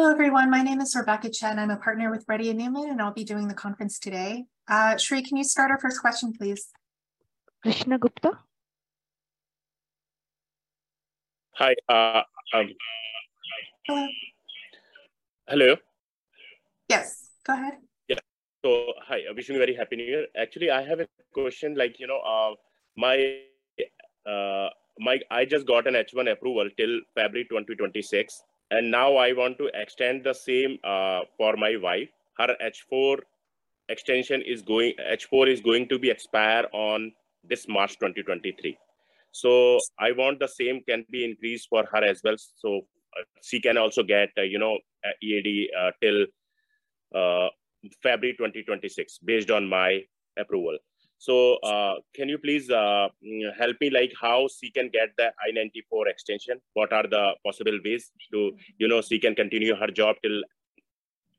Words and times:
Hello, 0.00 0.12
everyone. 0.12 0.48
My 0.48 0.62
name 0.62 0.80
is 0.80 0.96
Rebecca 0.96 1.28
Chen. 1.28 1.58
I'm 1.58 1.68
a 1.68 1.76
partner 1.76 2.10
with 2.10 2.24
Reddy 2.26 2.48
and 2.48 2.58
Neumann, 2.58 2.88
and 2.88 3.02
I'll 3.02 3.12
be 3.12 3.22
doing 3.22 3.48
the 3.48 3.54
conference 3.54 3.98
today. 3.98 4.46
Uh, 4.66 4.96
Shri, 4.96 5.22
can 5.22 5.36
you 5.36 5.44
start 5.44 5.70
our 5.70 5.78
first 5.78 6.00
question, 6.00 6.32
please? 6.32 6.68
Krishna 7.62 7.98
Gupta. 7.98 8.30
Hi. 11.56 11.74
Uh, 11.86 12.22
um, 12.54 12.70
Hello. 13.86 14.08
hello. 15.46 15.76
Yes, 16.88 17.28
go 17.46 17.52
ahead. 17.52 17.74
Yeah. 18.08 18.20
So, 18.64 18.94
hi. 19.06 19.20
uh, 19.30 19.34
Wishing 19.36 19.56
you 19.56 19.60
very 19.60 19.74
happy 19.74 19.96
New 19.96 20.04
Year. 20.04 20.26
Actually, 20.34 20.70
I 20.70 20.80
have 20.80 21.00
a 21.00 21.08
question. 21.34 21.74
Like, 21.74 22.00
you 22.00 22.06
know, 22.06 22.20
uh, 22.20 22.54
my 22.96 23.40
uh, 24.26 24.70
my 24.98 25.20
I 25.30 25.44
just 25.44 25.66
got 25.66 25.86
an 25.86 25.92
H1 25.92 26.32
approval 26.32 26.70
till 26.78 27.00
February 27.14 27.44
2026, 27.50 28.44
and 28.70 28.90
now 28.90 29.16
I 29.16 29.32
want 29.32 29.58
to 29.58 29.70
extend 29.74 30.24
the 30.24 30.34
same 30.34 30.78
uh, 30.84 31.22
for 31.36 31.56
my 31.56 31.76
wife. 31.76 32.08
Her 32.38 32.56
H4 32.62 33.18
extension 33.88 34.42
is 34.42 34.62
going. 34.62 34.94
H4 35.12 35.48
is 35.48 35.60
going 35.60 35.88
to 35.88 35.98
be 35.98 36.10
expire 36.10 36.66
on 36.72 37.12
this 37.44 37.66
March 37.68 37.98
2023. 37.98 38.78
So 39.32 39.78
I 39.98 40.12
want 40.12 40.38
the 40.40 40.48
same 40.48 40.82
can 40.88 41.04
be 41.10 41.24
increased 41.24 41.68
for 41.68 41.84
her 41.92 42.04
as 42.04 42.20
well. 42.24 42.36
So 42.56 42.78
uh, 43.16 43.22
she 43.42 43.60
can 43.60 43.76
also 43.76 44.02
get 44.02 44.30
uh, 44.38 44.42
you 44.42 44.58
know 44.58 44.78
uh, 45.04 45.12
EAD 45.22 45.70
uh, 45.78 45.90
till 46.00 46.26
uh, 47.14 47.48
February 48.02 48.36
2026 48.36 49.18
based 49.18 49.50
on 49.50 49.68
my 49.68 50.02
approval. 50.38 50.78
So 51.20 51.56
uh, 51.56 51.96
can 52.14 52.30
you 52.30 52.38
please 52.38 52.70
uh, 52.70 53.08
help 53.58 53.76
me 53.78 53.90
like 53.90 54.10
how 54.18 54.48
she 54.48 54.70
can 54.70 54.88
get 54.88 55.10
the 55.18 55.26
I-94 55.46 56.08
extension? 56.08 56.58
What 56.72 56.94
are 56.94 57.02
the 57.02 57.34
possible 57.44 57.78
ways 57.84 58.10
to, 58.32 58.52
you 58.78 58.88
know, 58.88 59.02
she 59.02 59.18
can 59.18 59.34
continue 59.34 59.76
her 59.76 59.88
job 59.88 60.16
till 60.22 60.40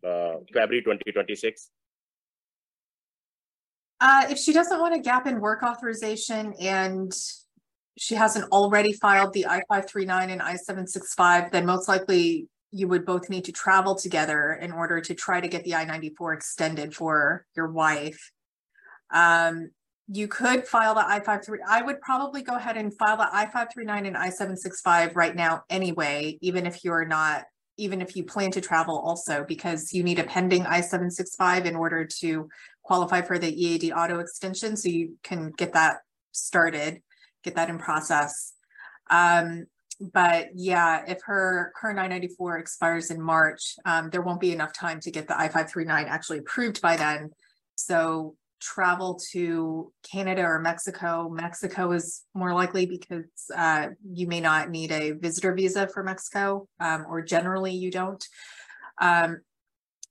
uh, 0.08 0.38
February 0.54 0.84
2026? 0.84 1.72
Uh, 4.00 4.28
if 4.30 4.38
she 4.38 4.54
doesn't 4.54 4.80
want 4.80 4.94
a 4.94 5.00
gap 5.00 5.26
in 5.26 5.42
work 5.42 5.64
authorization 5.64 6.54
and 6.61 7.11
she 7.98 8.14
hasn't 8.14 8.45
already 8.52 8.94
filed 8.94 9.34
the 9.34 9.48
I-539 9.48 10.30
and 10.30 10.44
I-765, 10.44 11.52
then 11.52 11.66
most 11.66 11.88
likely 11.88 12.48
you 12.70 12.88
would 12.88 13.04
both 13.04 13.32
need 13.32 13.45
to 13.45 13.52
travel 13.52 13.95
together 13.95 14.54
in 14.61 14.72
order 14.72 15.02
to 15.02 15.16
try 15.16 15.42
to 15.42 15.48
get 15.48 15.64
the 15.64 15.73
I-94 15.73 16.36
extended 16.36 16.94
for 16.94 17.48
your 17.55 17.72
wife. 17.72 18.32
Um, 19.11 19.72
you 20.14 20.27
could 20.27 20.67
file 20.67 20.94
the 20.94 21.08
I-53. 21.08 21.60
I 21.66 21.82
would 21.82 22.02
probably 22.02 22.42
go 22.42 22.55
ahead 22.55 22.76
and 22.76 22.94
file 22.98 23.16
the 23.16 23.30
I-539 23.33 24.08
and 24.08 24.17
I-765 24.17 25.16
right 25.16 25.36
now 25.36 25.64
anyway, 25.70 26.38
even 26.42 26.66
if 26.66 26.83
you're 26.83 27.05
not, 27.05 27.45
even 27.77 28.02
if 28.02 28.17
you 28.17 28.26
plan 28.26 28.52
to 28.52 28.61
travel 28.61 28.99
also, 28.99 29.45
because 29.48 29.94
you 29.94 30.04
need 30.04 30.20
a 30.20 30.26
pending 30.26 30.66
I-765 30.66 31.64
in 31.64 31.77
order 31.77 32.05
to 32.20 32.49
qualify 32.83 33.22
for 33.22 33.39
the 33.39 33.49
EAD 33.49 33.94
auto 33.94 34.20
extension. 34.20 34.76
So 34.76 34.89
you 34.89 35.17
can 35.23 35.52
get 35.52 35.73
that 35.73 35.99
started, 36.33 37.02
get 37.43 37.55
that 37.55 37.70
in 37.70 37.78
process. 37.78 38.54
Um, 39.10 39.67
but 40.02 40.49
yeah, 40.55 41.05
if 41.08 41.20
her 41.23 41.72
current 41.78 41.99
I-94 41.99 42.60
expires 42.60 43.11
in 43.11 43.22
March, 43.22 43.76
um, 43.86 44.10
there 44.10 44.22
won't 44.22 44.42
be 44.42 44.52
enough 44.52 44.73
time 44.73 44.99
to 45.02 45.11
get 45.11 45.30
the 45.30 45.39
I-539 45.39 45.88
actually 46.10 46.39
approved 46.39 46.82
by 46.82 46.98
then. 46.98 47.30
So 47.76 48.36
travel 48.61 49.20
to 49.32 49.92
Canada 50.10 50.44
or 50.44 50.60
Mexico. 50.60 51.30
Mexico 51.30 51.92
is 51.92 52.23
more 52.33 52.54
likely 52.54 52.86
because 52.86 53.26
uh, 53.55 53.88
you 54.14 54.27
may 54.27 54.39
not 54.39 54.70
need 54.70 54.92
a 54.92 55.11
visitor 55.11 55.54
visa 55.54 55.88
for 55.88 56.04
Mexico, 56.04 56.67
um, 56.80 57.05
or 57.10 57.22
generally 57.22 57.73
you 57.73 57.92
don't. 57.92 58.26
Um, 58.99 59.42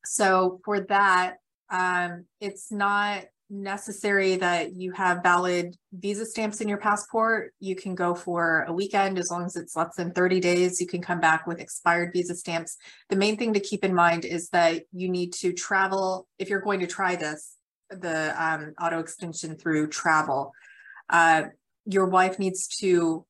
so 0.04 0.60
for 0.64 0.80
that, 0.80 1.36
um, 1.70 2.24
it's 2.40 2.72
not 2.72 3.24
necessary 3.50 4.36
that 4.36 4.74
you 4.74 4.92
have 4.92 5.22
valid 5.22 5.76
visa 5.92 6.24
stamps 6.24 6.60
in 6.60 6.68
your 6.68 6.78
passport. 6.78 7.52
You 7.58 7.74
can 7.74 7.94
go 7.94 8.14
for 8.14 8.64
a 8.68 8.72
weekend 8.72 9.18
as 9.18 9.30
long 9.30 9.44
as 9.44 9.56
it's 9.56 9.76
less 9.76 9.96
than 9.96 10.12
30 10.12 10.40
days. 10.40 10.80
You 10.80 10.86
can 10.86 11.02
come 11.02 11.20
back 11.20 11.46
with 11.46 11.60
expired 11.60 12.12
visa 12.12 12.34
stamps. 12.34 12.76
The 13.08 13.16
main 13.16 13.36
thing 13.36 13.52
to 13.54 13.60
keep 13.60 13.84
in 13.84 13.94
mind 13.94 14.24
is 14.24 14.48
that 14.50 14.82
you 14.92 15.08
need 15.08 15.32
to 15.34 15.52
travel 15.52 16.28
if 16.38 16.48
you're 16.48 16.60
going 16.60 16.80
to 16.80 16.86
try 16.86 17.16
this 17.16 17.56
the 17.90 18.34
um, 18.42 18.74
auto 18.80 18.98
extension 18.98 19.56
through 19.56 19.88
travel. 19.88 20.52
Uh, 21.08 21.44
your 21.84 22.06
wife 22.06 22.38
needs 22.38 22.68
to 22.78 23.24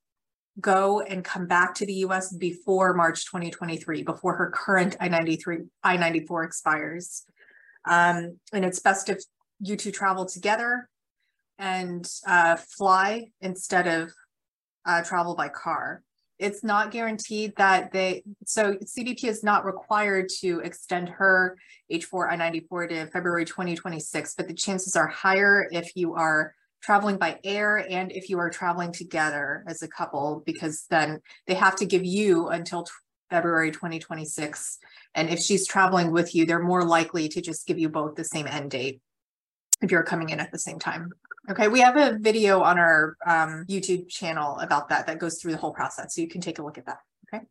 go 0.61 1.01
and 1.01 1.25
come 1.25 1.47
back 1.47 1.75
to 1.75 1.87
the 1.87 1.95
US 1.95 2.33
before 2.33 2.95
March 2.95 3.25
2023, 3.25 4.03
before 4.03 4.37
her 4.37 4.51
current 4.51 4.97
I-93, 5.01 5.69
I-94 5.83 6.45
expires. 6.45 7.25
Um, 7.87 8.39
and 8.53 8.65
it's 8.65 8.81
best 8.81 9.09
if 9.09 9.23
you 9.61 9.77
two 9.77 9.93
travel 9.93 10.27
together 10.27 10.89
and 11.59 12.09
uh, 12.27 12.57
fly 12.57 13.31
instead 13.41 13.87
of 13.87 14.13
uh, 14.87 15.03
travel 15.03 15.35
by 15.35 15.49
car 15.49 16.03
it's 16.41 16.65
not 16.65 16.91
guaranteed 16.91 17.55
that 17.57 17.93
they, 17.93 18.23
so 18.47 18.75
CBP 18.75 19.25
is 19.25 19.45
not 19.45 19.67
required 19.67 20.31
to 20.41 20.61
extend 20.61 21.11
her 21.11 21.59
H4 21.93 22.33
I-94 22.33 22.89
to 22.89 23.07
February 23.09 23.45
2026, 23.45 24.35
but 24.35 24.49
the 24.49 24.55
chances 24.55 24.97
are 24.97 25.07
higher 25.07 25.69
if 25.71 25.93
you 25.95 26.15
are 26.15 26.55
traveling 26.83 27.19
by 27.19 27.39
air 27.45 27.77
and 27.77 28.11
if 28.11 28.31
you 28.31 28.39
are 28.39 28.49
traveling 28.49 28.91
together 28.91 29.63
as 29.67 29.83
a 29.83 29.89
couple, 29.89 30.43
because 30.47 30.87
then 30.89 31.21
they 31.47 31.55
have 31.55 31.77
to 31.77 31.85
give 31.85 32.07
you 32.07 32.49
until 32.49 32.87
February 33.29 33.71
2026. 33.71 34.79
And 35.15 35.29
if 35.29 35.41
she's 35.41 35.67
traveling 35.67 36.11
with 36.11 36.35
you, 36.35 36.47
they're 36.47 36.63
more 36.63 36.85
likely 36.85 37.29
to 37.29 37.43
just 37.43 37.67
give 37.67 37.79
you 37.79 37.91
both 37.91 38.15
the 38.15 38.25
same 38.25 38.47
end 38.47 38.71
date 38.71 39.03
if 39.83 39.91
you're 39.91 40.03
coming 40.03 40.31
in 40.31 40.41
at 40.41 40.53
the 40.53 40.59
same 40.59 40.79
time. 40.79 41.13
Okay, 41.51 41.69
we 41.69 41.81
have 41.81 41.97
a 41.97 42.19
video 42.19 42.63
on 42.63 42.79
our 42.79 43.17
um, 43.27 43.65
YouTube 43.69 44.09
channel 44.09 44.59
about 44.59 44.89
that 44.91 45.07
that 45.07 45.19
goes 45.19 45.41
through 45.41 45.53
the 45.53 45.59
whole 45.59 45.73
process. 45.73 46.15
So 46.15 46.21
you 46.21 46.29
can 46.29 46.41
take 46.41 46.59
a 46.59 46.63
look 46.63 46.79
at 46.79 46.87
that. 46.87 46.99
Okay. 47.33 47.45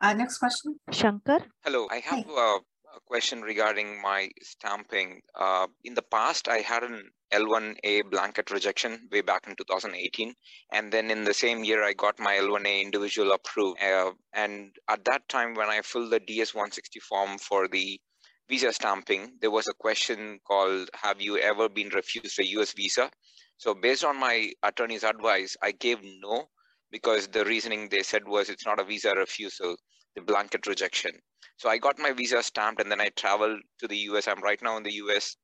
Uh, 0.00 0.14
next 0.14 0.38
question. 0.38 0.78
Shankar. 0.90 1.40
Hello, 1.64 1.86
I 1.90 1.98
have 1.98 2.26
uh, 2.28 2.58
a 2.96 3.00
question 3.06 3.42
regarding 3.42 4.00
my 4.00 4.30
stamping. 4.42 5.20
Uh, 5.38 5.66
in 5.84 5.94
the 5.94 6.02
past, 6.02 6.48
I 6.48 6.58
had 6.58 6.82
an 6.82 7.10
L1A 7.32 8.10
blanket 8.10 8.50
rejection 8.50 9.08
way 9.12 9.20
back 9.20 9.46
in 9.46 9.54
2018. 9.56 10.34
And 10.72 10.92
then 10.92 11.10
in 11.10 11.24
the 11.24 11.34
same 11.34 11.62
year, 11.62 11.84
I 11.84 11.92
got 11.92 12.18
my 12.18 12.34
L1A 12.34 12.82
individual 12.82 13.32
approved. 13.32 13.82
Uh, 13.82 14.12
and 14.32 14.70
at 14.88 15.04
that 15.04 15.28
time, 15.28 15.54
when 15.54 15.68
I 15.68 15.82
filled 15.82 16.10
the 16.10 16.20
DS160 16.20 17.02
form 17.02 17.38
for 17.38 17.68
the 17.68 18.00
visa 18.48 18.72
stamping, 18.72 19.38
there 19.40 19.50
was 19.50 19.68
a 19.68 19.74
question 19.74 20.38
called, 20.46 20.88
have 20.94 21.20
you 21.20 21.38
ever 21.38 21.68
been 21.68 21.88
refused 21.88 22.38
a 22.38 22.46
US 22.58 22.72
visa? 22.72 23.10
So 23.58 23.74
based 23.74 24.04
on 24.04 24.18
my 24.18 24.52
attorney's 24.62 25.04
advice, 25.04 25.56
I 25.62 25.72
gave 25.72 25.98
no 26.02 26.48
because 26.90 27.26
the 27.28 27.44
reasoning 27.44 27.88
they 27.88 28.02
said 28.02 28.26
was 28.26 28.48
it's 28.48 28.66
not 28.66 28.80
a 28.80 28.84
visa 28.84 29.14
refusal, 29.14 29.76
the 30.14 30.22
blanket 30.22 30.66
rejection. 30.66 31.12
So 31.56 31.68
I 31.68 31.78
got 31.78 31.98
my 31.98 32.12
visa 32.12 32.42
stamped 32.42 32.80
and 32.80 32.90
then 32.90 33.00
I 33.00 33.08
traveled 33.10 33.60
to 33.80 33.88
the 33.88 33.96
US. 34.10 34.28
I'm 34.28 34.42
right 34.42 34.60
now 34.62 34.76
in 34.76 34.82
the 34.82 34.92
US. 34.92 35.36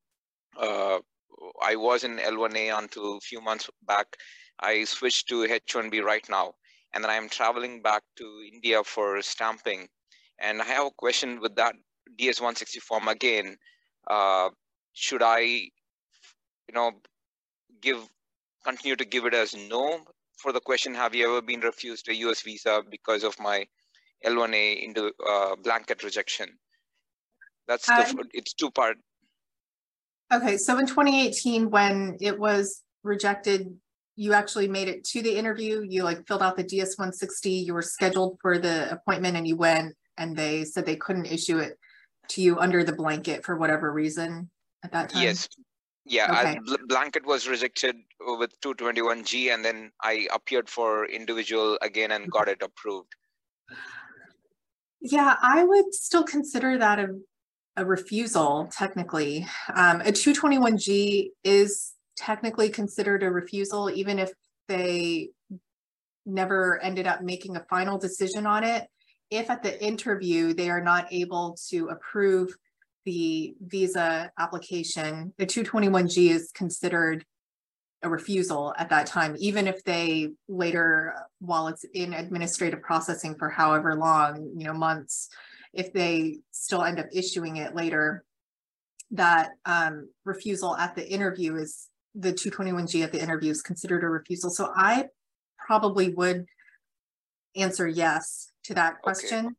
Uh, 0.56 0.98
I 1.62 1.76
was 1.76 2.04
in 2.04 2.18
L1A 2.18 2.78
until 2.78 3.16
a 3.16 3.20
few 3.20 3.40
months 3.40 3.68
back. 3.86 4.16
I 4.60 4.84
switched 4.84 5.28
to 5.28 5.46
H1B 5.46 6.02
right 6.02 6.26
now. 6.28 6.54
And 6.94 7.02
then 7.02 7.10
I'm 7.10 7.28
traveling 7.28 7.80
back 7.80 8.02
to 8.18 8.44
India 8.52 8.84
for 8.84 9.20
stamping. 9.22 9.88
And 10.38 10.60
I 10.60 10.66
have 10.66 10.86
a 10.86 10.90
question 10.90 11.40
with 11.40 11.56
that 11.56 11.74
DS160 12.18 12.76
form 12.80 13.08
again. 13.08 13.56
Uh, 14.08 14.50
should 14.92 15.22
I, 15.22 15.40
you 15.40 16.74
know, 16.74 16.92
give 17.80 17.98
continue 18.64 18.96
to 18.96 19.04
give 19.04 19.24
it 19.26 19.34
as 19.34 19.54
no 19.54 20.00
for 20.38 20.52
the 20.52 20.60
question? 20.60 20.94
Have 20.94 21.14
you 21.14 21.28
ever 21.28 21.42
been 21.42 21.60
refused 21.60 22.08
a 22.08 22.14
U.S. 22.16 22.42
visa 22.42 22.82
because 22.90 23.24
of 23.24 23.38
my 23.40 23.66
L1A 24.24 24.84
into 24.84 25.12
uh, 25.28 25.56
blanket 25.62 26.02
rejection? 26.04 26.48
That's 27.68 27.86
the 27.86 28.08
um, 28.08 28.28
it's 28.32 28.52
two 28.54 28.70
part. 28.70 28.96
Okay, 30.32 30.56
so 30.56 30.78
in 30.78 30.86
2018, 30.86 31.70
when 31.70 32.16
it 32.20 32.38
was 32.38 32.82
rejected, 33.04 33.76
you 34.16 34.32
actually 34.32 34.68
made 34.68 34.88
it 34.88 35.04
to 35.04 35.22
the 35.22 35.36
interview. 35.36 35.84
You 35.88 36.04
like 36.04 36.26
filled 36.26 36.42
out 36.42 36.56
the 36.56 36.64
DS 36.64 36.98
160. 36.98 37.50
You 37.50 37.74
were 37.74 37.82
scheduled 37.82 38.38
for 38.40 38.58
the 38.58 38.90
appointment, 38.90 39.36
and 39.36 39.46
you 39.46 39.56
went, 39.56 39.94
and 40.18 40.36
they 40.36 40.64
said 40.64 40.86
they 40.86 40.96
couldn't 40.96 41.26
issue 41.26 41.58
it 41.58 41.78
to 42.28 42.42
you 42.42 42.58
under 42.58 42.84
the 42.84 42.92
blanket 42.92 43.44
for 43.44 43.56
whatever 43.56 43.92
reason 43.92 44.50
at 44.84 44.92
that 44.92 45.10
time. 45.10 45.22
Yes, 45.22 45.48
yeah, 46.04 46.30
okay. 46.30 46.58
I, 46.58 46.76
blanket 46.88 47.24
was 47.24 47.48
rejected 47.48 47.96
with 48.20 48.60
221G, 48.60 49.52
and 49.52 49.64
then 49.64 49.92
I 50.02 50.26
appeared 50.34 50.68
for 50.68 51.06
individual 51.06 51.78
again 51.82 52.10
and 52.10 52.30
got 52.30 52.48
it 52.48 52.62
approved. 52.62 53.14
Yeah, 55.00 55.36
I 55.42 55.64
would 55.64 55.94
still 55.94 56.24
consider 56.24 56.78
that 56.78 56.98
a, 56.98 57.08
a 57.76 57.84
refusal, 57.84 58.68
technically. 58.72 59.46
Um, 59.74 60.00
a 60.00 60.12
221G 60.12 61.30
is 61.44 61.92
technically 62.16 62.68
considered 62.68 63.22
a 63.22 63.30
refusal, 63.30 63.90
even 63.90 64.18
if 64.18 64.32
they 64.68 65.30
never 66.24 66.80
ended 66.82 67.06
up 67.06 67.22
making 67.22 67.56
a 67.56 67.64
final 67.68 67.98
decision 67.98 68.46
on 68.46 68.64
it. 68.64 68.86
If 69.32 69.48
at 69.48 69.62
the 69.62 69.82
interview 69.82 70.52
they 70.52 70.68
are 70.68 70.82
not 70.82 71.10
able 71.10 71.56
to 71.70 71.88
approve 71.88 72.54
the 73.06 73.54
visa 73.62 74.30
application, 74.38 75.32
the 75.38 75.46
221G 75.46 76.28
is 76.28 76.52
considered 76.54 77.24
a 78.02 78.10
refusal 78.10 78.74
at 78.76 78.90
that 78.90 79.06
time, 79.06 79.34
even 79.38 79.66
if 79.66 79.82
they 79.84 80.32
later, 80.48 81.14
while 81.38 81.68
it's 81.68 81.86
in 81.94 82.12
administrative 82.12 82.82
processing 82.82 83.34
for 83.34 83.48
however 83.48 83.94
long, 83.94 84.52
you 84.54 84.66
know, 84.66 84.74
months, 84.74 85.30
if 85.72 85.94
they 85.94 86.40
still 86.50 86.82
end 86.82 87.00
up 87.00 87.06
issuing 87.10 87.56
it 87.56 87.74
later, 87.74 88.24
that 89.12 89.52
um, 89.64 90.10
refusal 90.26 90.76
at 90.76 90.94
the 90.94 91.08
interview 91.08 91.56
is 91.56 91.88
the 92.14 92.34
221G 92.34 93.02
at 93.02 93.12
the 93.12 93.22
interview 93.22 93.50
is 93.50 93.62
considered 93.62 94.04
a 94.04 94.08
refusal. 94.08 94.50
So 94.50 94.70
I 94.76 95.06
probably 95.56 96.12
would 96.12 96.44
answer 97.56 97.88
yes 97.88 98.51
to 98.64 98.74
that 98.74 99.00
question 99.02 99.46
okay. 99.46 99.54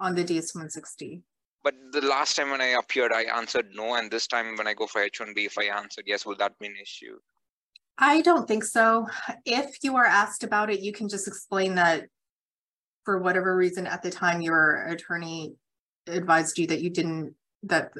on 0.00 0.14
the 0.14 0.24
DS160 0.24 1.22
but 1.62 1.74
the 1.92 2.00
last 2.00 2.36
time 2.36 2.50
when 2.50 2.60
I 2.60 2.78
appeared, 2.78 3.12
I 3.12 3.24
answered 3.24 3.70
no, 3.74 3.94
and 3.94 4.10
this 4.10 4.26
time 4.26 4.56
when 4.56 4.66
I 4.66 4.74
go 4.74 4.86
for 4.86 5.06
H1B, 5.06 5.44
if 5.44 5.58
I 5.58 5.64
answered 5.64 6.04
yes, 6.06 6.24
will 6.24 6.36
that 6.36 6.58
be 6.58 6.66
an 6.66 6.74
issue? 6.80 7.18
I 7.98 8.22
don't 8.22 8.48
think 8.48 8.64
so. 8.64 9.06
If 9.44 9.76
you 9.82 9.96
are 9.96 10.06
asked 10.06 10.42
about 10.42 10.70
it, 10.70 10.80
you 10.80 10.92
can 10.92 11.08
just 11.08 11.28
explain 11.28 11.74
that 11.74 12.04
for 13.04 13.18
whatever 13.18 13.54
reason 13.54 13.86
at 13.86 14.02
the 14.02 14.10
time 14.10 14.40
your 14.40 14.86
attorney 14.86 15.54
advised 16.06 16.58
you 16.58 16.66
that 16.66 16.80
you 16.80 16.90
didn't 16.90 17.34
that 17.64 17.92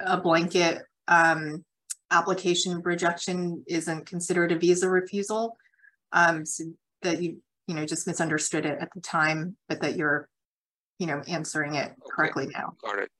a 0.00 0.20
blanket 0.20 0.82
um, 1.06 1.64
application 2.10 2.80
rejection 2.82 3.62
isn't 3.68 4.06
considered 4.06 4.50
a 4.50 4.58
visa 4.58 4.88
refusal. 4.88 5.56
Um, 6.12 6.44
so 6.44 6.64
that 7.02 7.22
you 7.22 7.40
you 7.66 7.74
know 7.74 7.86
just 7.86 8.06
misunderstood 8.06 8.66
it 8.66 8.78
at 8.80 8.88
the 8.94 9.00
time, 9.00 9.56
but 9.68 9.80
that 9.80 9.96
you're 9.96 10.28
you 10.98 11.06
know, 11.06 11.22
answering 11.28 11.74
it 11.74 11.92
correctly 12.10 12.44
okay. 12.44 12.52
now. 12.56 12.74
Got 12.82 12.98
it. 12.98 13.10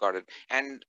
Got 0.00 0.16
it. 0.16 0.24
And 0.50 0.84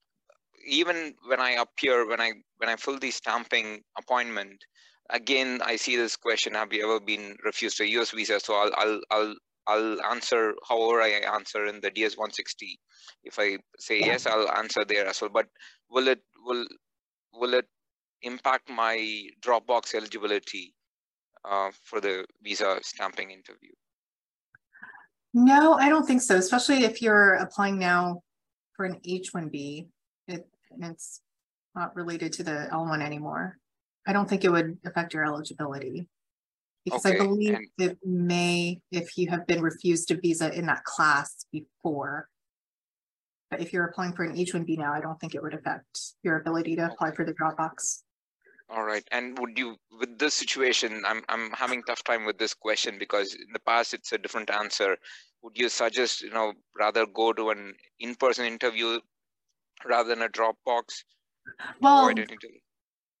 even 0.66 1.14
when 1.26 1.40
I 1.40 1.52
appear, 1.52 2.08
when 2.08 2.20
I 2.20 2.32
when 2.58 2.68
I 2.68 2.76
fill 2.76 2.98
the 2.98 3.10
stamping 3.10 3.82
appointment, 3.98 4.64
again 5.10 5.60
I 5.64 5.76
see 5.76 5.96
this 5.96 6.16
question: 6.16 6.54
Have 6.54 6.72
you 6.72 6.84
ever 6.84 7.00
been 7.00 7.36
refused 7.44 7.80
a 7.80 7.88
U.S. 7.90 8.10
visa? 8.10 8.40
So 8.40 8.54
I'll 8.54 8.72
I'll 8.76 9.00
I'll 9.10 9.34
I'll 9.66 10.02
answer 10.10 10.54
however 10.66 11.02
I 11.02 11.20
answer 11.34 11.66
in 11.66 11.80
the 11.80 11.90
DS 11.90 12.16
160. 12.16 12.78
If 13.24 13.38
I 13.38 13.58
say 13.78 14.00
yeah. 14.00 14.06
yes, 14.06 14.26
I'll 14.26 14.50
answer 14.50 14.84
there 14.86 15.06
as 15.06 15.20
well. 15.20 15.30
But 15.32 15.46
will 15.90 16.08
it 16.08 16.20
will 16.44 16.66
will 17.34 17.54
it 17.54 17.66
impact 18.22 18.68
my 18.68 19.26
Dropbox 19.42 19.94
eligibility 19.94 20.74
uh, 21.44 21.70
for 21.82 22.00
the 22.00 22.24
visa 22.42 22.78
stamping 22.82 23.30
interview? 23.30 23.70
No, 25.34 25.74
I 25.74 25.88
don't 25.88 26.06
think 26.06 26.22
so, 26.22 26.36
especially 26.36 26.84
if 26.84 27.02
you're 27.02 27.34
applying 27.34 27.78
now 27.78 28.22
for 28.74 28.86
an 28.86 28.98
H-1B. 29.04 29.88
It, 30.26 30.48
it's 30.80 31.20
not 31.74 31.94
related 31.94 32.32
to 32.34 32.42
the 32.42 32.68
L1 32.72 33.02
anymore. 33.02 33.58
I 34.06 34.12
don't 34.12 34.28
think 34.28 34.44
it 34.44 34.50
would 34.50 34.78
affect 34.86 35.12
your 35.12 35.24
eligibility 35.24 36.08
because 36.84 37.04
okay. 37.04 37.16
I 37.16 37.18
believe 37.18 37.54
and 37.54 37.68
it 37.78 37.98
may 38.04 38.80
if 38.90 39.18
you 39.18 39.28
have 39.28 39.46
been 39.46 39.60
refused 39.60 40.10
a 40.10 40.16
visa 40.16 40.52
in 40.52 40.66
that 40.66 40.84
class 40.84 41.44
before. 41.52 42.28
But 43.50 43.60
if 43.60 43.72
you're 43.72 43.86
applying 43.86 44.12
for 44.12 44.24
an 44.24 44.36
H-1B 44.36 44.78
now, 44.78 44.92
I 44.92 45.00
don't 45.00 45.18
think 45.20 45.34
it 45.34 45.42
would 45.42 45.54
affect 45.54 46.14
your 46.22 46.38
ability 46.38 46.76
to 46.76 46.86
apply 46.86 47.12
for 47.12 47.24
the 47.24 47.32
Dropbox. 47.32 48.02
All 48.70 48.84
right. 48.84 49.04
And 49.12 49.38
would 49.38 49.56
you, 49.56 49.76
with 49.98 50.18
this 50.18 50.34
situation, 50.34 51.02
I'm, 51.06 51.22
I'm 51.28 51.50
having 51.52 51.82
tough 51.84 52.04
time 52.04 52.26
with 52.26 52.38
this 52.38 52.52
question 52.52 52.98
because 52.98 53.34
in 53.34 53.52
the 53.52 53.60
past 53.60 53.94
it's 53.94 54.12
a 54.12 54.18
different 54.18 54.50
answer. 54.50 54.96
Would 55.42 55.56
you 55.56 55.68
suggest 55.68 56.22
you 56.22 56.30
know 56.30 56.52
rather 56.78 57.06
go 57.06 57.32
to 57.32 57.50
an 57.50 57.74
in-person 58.00 58.44
interview 58.44 59.00
rather 59.86 60.08
than 60.08 60.22
a 60.22 60.28
dropbox? 60.28 61.04
Well 61.80 62.12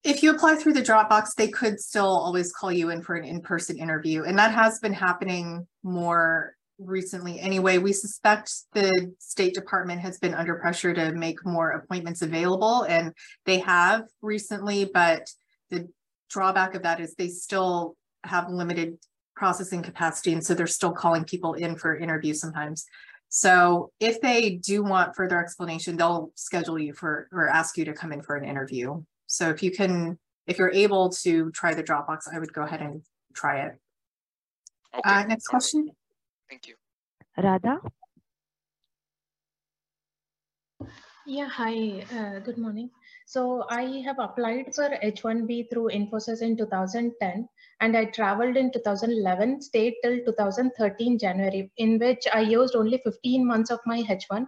if 0.04 0.22
you 0.22 0.30
apply 0.30 0.54
through 0.54 0.74
the 0.74 0.82
dropbox 0.82 1.34
they 1.36 1.48
could 1.48 1.80
still 1.80 2.06
always 2.06 2.52
call 2.52 2.70
you 2.70 2.90
in 2.90 3.02
for 3.02 3.14
an 3.16 3.24
in-person 3.24 3.78
interview. 3.78 4.24
And 4.24 4.38
that 4.38 4.52
has 4.52 4.78
been 4.78 4.92
happening 4.92 5.66
more 5.82 6.54
recently 6.78 7.40
anyway 7.40 7.78
we 7.78 7.92
suspect 7.92 8.52
the 8.72 9.12
state 9.18 9.52
department 9.52 10.00
has 10.00 10.18
been 10.18 10.34
under 10.34 10.54
pressure 10.56 10.94
to 10.94 11.12
make 11.12 11.44
more 11.44 11.70
appointments 11.70 12.22
available 12.22 12.82
and 12.82 13.12
they 13.46 13.58
have 13.58 14.04
recently 14.22 14.84
but 14.84 15.28
the 15.70 15.88
drawback 16.30 16.74
of 16.74 16.82
that 16.82 17.00
is 17.00 17.14
they 17.14 17.28
still 17.28 17.96
have 18.24 18.48
limited 18.50 18.98
processing 19.38 19.82
capacity. 19.82 20.32
And 20.32 20.44
so 20.44 20.52
they're 20.52 20.66
still 20.66 20.92
calling 20.92 21.24
people 21.24 21.54
in 21.54 21.76
for 21.76 21.96
interviews 21.96 22.40
sometimes. 22.40 22.84
So 23.28 23.92
if 24.00 24.20
they 24.20 24.56
do 24.56 24.82
want 24.82 25.14
further 25.14 25.40
explanation, 25.40 25.96
they'll 25.96 26.32
schedule 26.34 26.78
you 26.78 26.92
for 26.92 27.28
or 27.32 27.48
ask 27.48 27.78
you 27.78 27.84
to 27.84 27.92
come 27.92 28.12
in 28.12 28.22
for 28.22 28.36
an 28.36 28.44
interview. 28.44 29.02
So 29.26 29.48
if 29.50 29.62
you 29.62 29.70
can, 29.70 30.18
if 30.46 30.58
you're 30.58 30.72
able 30.72 31.10
to 31.10 31.50
try 31.52 31.74
the 31.74 31.82
Dropbox, 31.82 32.22
I 32.32 32.38
would 32.38 32.52
go 32.52 32.62
ahead 32.62 32.80
and 32.80 33.02
try 33.34 33.60
it. 33.60 33.78
Okay. 34.94 35.02
Uh, 35.04 35.24
next 35.24 35.46
question. 35.46 35.90
Thank 36.48 36.68
you. 36.68 36.74
Radha. 37.36 37.78
Yeah, 41.26 41.48
hi, 41.48 42.06
uh, 42.10 42.38
good 42.38 42.56
morning. 42.56 42.88
So 43.26 43.66
I 43.68 44.02
have 44.06 44.16
applied 44.18 44.74
for 44.74 44.88
H1B 44.88 45.68
through 45.70 45.90
Infosys 45.90 46.40
in 46.40 46.56
2010 46.56 47.46
and 47.80 47.96
I 47.96 48.06
traveled 48.06 48.56
in 48.56 48.72
2011, 48.72 49.60
stayed 49.60 49.96
till 50.02 50.20
2013 50.24 51.18
January, 51.18 51.70
in 51.76 51.98
which 51.98 52.26
I 52.32 52.40
used 52.40 52.74
only 52.74 53.02
15 53.04 53.46
months 53.46 53.70
of 53.70 53.80
my 53.84 54.02
H1. 54.02 54.46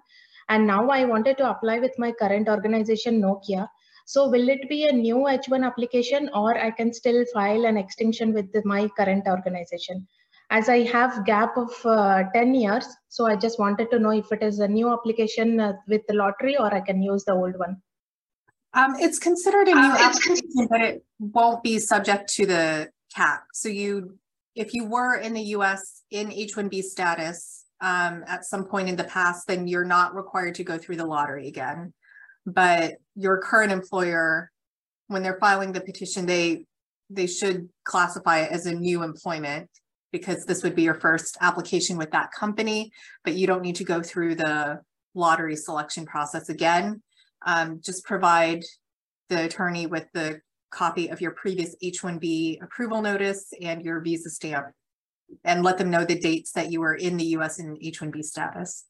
And 0.48 0.66
now 0.66 0.88
I 0.88 1.04
wanted 1.04 1.36
to 1.36 1.50
apply 1.50 1.80
with 1.80 1.98
my 1.98 2.12
current 2.12 2.48
organization, 2.48 3.20
Nokia. 3.20 3.68
So 4.06 4.30
will 4.30 4.48
it 4.48 4.66
be 4.70 4.88
a 4.88 4.92
new 4.92 5.16
H1 5.16 5.62
application 5.66 6.30
or 6.32 6.56
I 6.56 6.70
can 6.70 6.94
still 6.94 7.26
file 7.34 7.66
an 7.66 7.76
extension 7.76 8.32
with 8.32 8.50
the, 8.52 8.62
my 8.64 8.88
current 8.96 9.26
organization? 9.26 10.08
As 10.50 10.68
I 10.68 10.82
have 10.86 11.24
gap 11.24 11.56
of 11.56 11.70
uh, 11.84 12.24
10 12.34 12.54
years, 12.54 12.86
so 13.08 13.26
I 13.26 13.36
just 13.36 13.60
wanted 13.60 13.88
to 13.92 14.00
know 14.00 14.10
if 14.10 14.32
it 14.32 14.42
is 14.42 14.58
a 14.58 14.66
new 14.66 14.92
application 14.92 15.60
uh, 15.60 15.74
with 15.86 16.02
the 16.08 16.14
lottery 16.14 16.56
or 16.56 16.74
I 16.74 16.80
can 16.80 17.00
use 17.00 17.24
the 17.24 17.34
old 17.34 17.56
one. 17.56 17.80
Um, 18.74 18.96
it's 18.98 19.20
considered 19.20 19.68
a 19.68 19.74
new 19.74 19.80
um, 19.80 19.92
application, 19.92 20.66
but 20.68 20.80
it 20.80 21.04
won't 21.20 21.62
be 21.62 21.78
subject 21.78 22.32
to 22.34 22.46
the 22.46 22.90
cap. 23.14 23.44
So 23.52 23.68
you, 23.68 24.18
if 24.56 24.74
you 24.74 24.86
were 24.86 25.16
in 25.16 25.34
the 25.34 25.42
US 25.56 26.02
in 26.10 26.32
H-1B 26.32 26.82
status 26.82 27.64
um, 27.80 28.24
at 28.26 28.44
some 28.44 28.64
point 28.64 28.88
in 28.88 28.96
the 28.96 29.04
past, 29.04 29.46
then 29.46 29.68
you're 29.68 29.84
not 29.84 30.16
required 30.16 30.56
to 30.56 30.64
go 30.64 30.78
through 30.78 30.96
the 30.96 31.06
lottery 31.06 31.46
again. 31.46 31.92
But 32.44 32.94
your 33.14 33.38
current 33.38 33.70
employer, 33.70 34.50
when 35.06 35.22
they're 35.22 35.38
filing 35.38 35.72
the 35.72 35.80
petition, 35.80 36.26
they 36.26 36.66
they 37.12 37.26
should 37.26 37.68
classify 37.84 38.40
it 38.40 38.52
as 38.52 38.66
a 38.66 38.74
new 38.74 39.02
employment 39.02 39.68
because 40.12 40.44
this 40.44 40.62
would 40.62 40.74
be 40.74 40.82
your 40.82 40.94
first 40.94 41.36
application 41.40 41.96
with 41.96 42.10
that 42.10 42.32
company, 42.32 42.92
but 43.24 43.34
you 43.34 43.46
don't 43.46 43.62
need 43.62 43.76
to 43.76 43.84
go 43.84 44.02
through 44.02 44.34
the 44.34 44.80
lottery 45.14 45.56
selection 45.56 46.06
process 46.06 46.48
again. 46.48 47.02
Um, 47.46 47.80
just 47.82 48.04
provide 48.04 48.64
the 49.28 49.44
attorney 49.44 49.86
with 49.86 50.06
the 50.12 50.40
copy 50.70 51.08
of 51.08 51.20
your 51.20 51.32
previous 51.32 51.74
H-1B 51.82 52.62
approval 52.62 53.02
notice 53.02 53.52
and 53.60 53.82
your 53.82 54.00
visa 54.00 54.30
stamp 54.30 54.66
and 55.44 55.62
let 55.62 55.78
them 55.78 55.90
know 55.90 56.04
the 56.04 56.18
dates 56.18 56.52
that 56.52 56.70
you 56.70 56.80
were 56.80 56.94
in 56.94 57.16
the 57.16 57.24
US 57.36 57.58
in 57.58 57.78
H-1B 57.80 58.22
status. 58.24 58.84